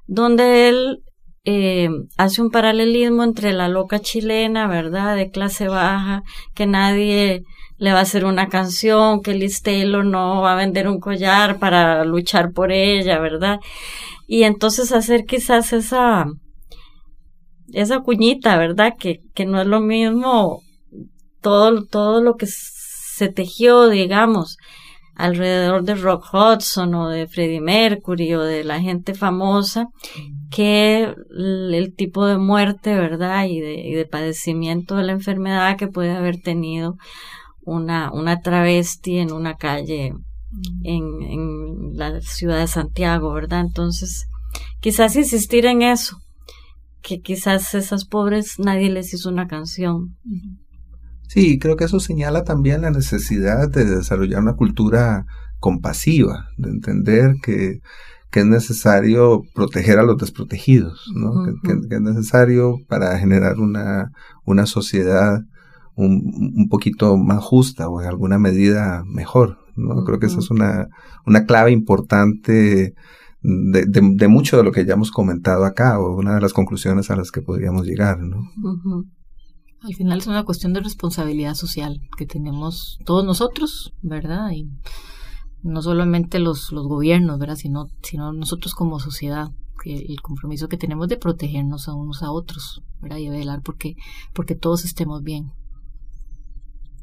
[0.07, 1.03] donde él
[1.51, 1.89] eh,
[2.19, 5.17] hace un paralelismo entre la loca chilena, ¿verdad?
[5.17, 6.23] De clase baja,
[6.55, 7.45] que nadie
[7.79, 11.59] le va a hacer una canción, que Liz Taylor no va a vender un collar
[11.59, 13.61] para luchar por ella, ¿verdad?
[14.27, 16.27] Y entonces hacer quizás esa,
[17.73, 18.93] esa cuñita, ¿verdad?
[18.99, 20.61] Que, que no es lo mismo
[21.41, 24.59] todo, todo lo que se tejió, digamos,
[25.15, 29.87] alrededor de Rock Hudson o de Freddie Mercury o de la gente famosa
[30.51, 33.47] que el, tipo de muerte, ¿verdad?
[33.47, 36.97] Y de, y de, padecimiento de la enfermedad que puede haber tenido
[37.63, 40.15] una, una travesti en una calle
[40.83, 43.61] en, en la ciudad de Santiago, ¿verdad?
[43.61, 44.27] Entonces,
[44.81, 46.19] quizás insistir en eso,
[47.03, 50.17] que quizás esas pobres nadie les hizo una canción.
[51.29, 55.27] Sí, creo que eso señala también la necesidad de desarrollar una cultura
[55.59, 57.81] compasiva, de entender que,
[58.31, 61.33] que es necesario proteger a los desprotegidos, ¿no?
[61.45, 64.11] Que, que- que es necesario para generar una,
[64.45, 65.41] una sociedad
[65.95, 69.59] un, un poquito más justa o en alguna medida mejor.
[69.77, 70.05] ¿no?
[70.05, 70.89] Creo que esa es una,
[71.27, 72.95] una clave importante
[73.43, 76.53] de, de, de mucho de lo que ya hemos comentado acá, o una de las
[76.53, 78.19] conclusiones a las que podríamos llegar.
[78.21, 78.39] ¿no?
[79.83, 84.51] Al final es una cuestión de responsabilidad social que tenemos todos nosotros, ¿verdad?
[84.53, 84.69] Y
[85.63, 87.57] no solamente los, los gobiernos, ¿verdad?
[87.57, 89.49] Sino, sino nosotros como sociedad,
[89.83, 93.19] que el compromiso que tenemos de protegernos a unos a otros, ¿verdad?
[93.19, 93.97] Y velar porque,
[94.35, 95.53] porque todos estemos bien.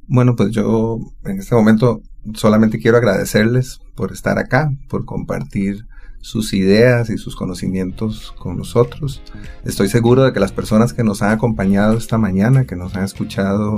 [0.07, 2.01] Bueno, pues yo en este momento
[2.33, 5.85] solamente quiero agradecerles por estar acá, por compartir
[6.21, 9.21] sus ideas y sus conocimientos con nosotros.
[9.63, 13.03] Estoy seguro de que las personas que nos han acompañado esta mañana, que nos han
[13.03, 13.75] escuchado,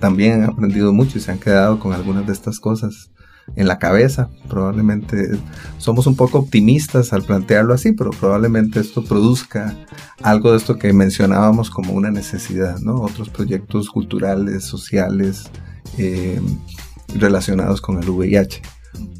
[0.00, 3.10] también han aprendido mucho y se han quedado con algunas de estas cosas
[3.56, 4.30] en la cabeza.
[4.48, 5.38] Probablemente
[5.78, 9.76] somos un poco optimistas al plantearlo así, pero probablemente esto produzca
[10.22, 13.00] algo de esto que mencionábamos como una necesidad, ¿no?
[13.00, 15.50] Otros proyectos culturales, sociales,
[15.98, 16.40] eh,
[17.16, 18.62] relacionados con el VIH.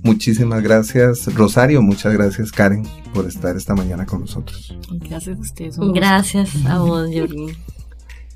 [0.03, 1.83] Muchísimas gracias, Rosario.
[1.83, 4.77] Muchas gracias, Karen, por estar esta mañana con nosotros.
[4.91, 5.79] Gracias a ustedes.
[5.79, 7.57] Gracias a vos, Jürgen.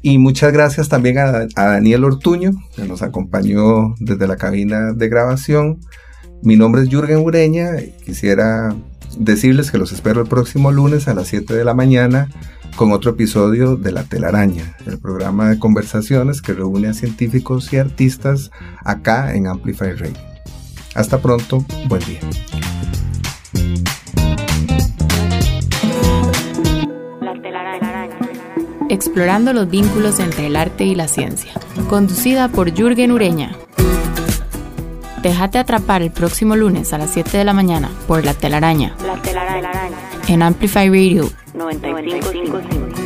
[0.01, 5.81] Y muchas gracias también a, Daniel Ortuño, que nos acompañó desde la cabina de grabación.
[6.43, 7.71] Mi nombre es Jürgen Ureña
[8.05, 8.75] quisiera
[9.19, 12.29] decirles que los espero el próximo lunes a las 7 de la mañana
[12.77, 17.79] con otro episodio de La Telaraña, el programa de conversaciones que reúne a científicos y
[17.79, 18.53] artistas
[18.85, 20.17] acá en Amplify Radio.
[20.95, 22.21] Hasta pronto, buen día.
[28.89, 31.53] Explorando los vínculos entre el arte y la ciencia.
[31.89, 33.53] Conducida por Jürgen Ureña.
[35.23, 39.21] Déjate atrapar el próximo lunes a las 7 de la mañana por La Telaraña La
[39.21, 39.71] telaraña.
[40.29, 42.98] en Amplify Radio 95.5.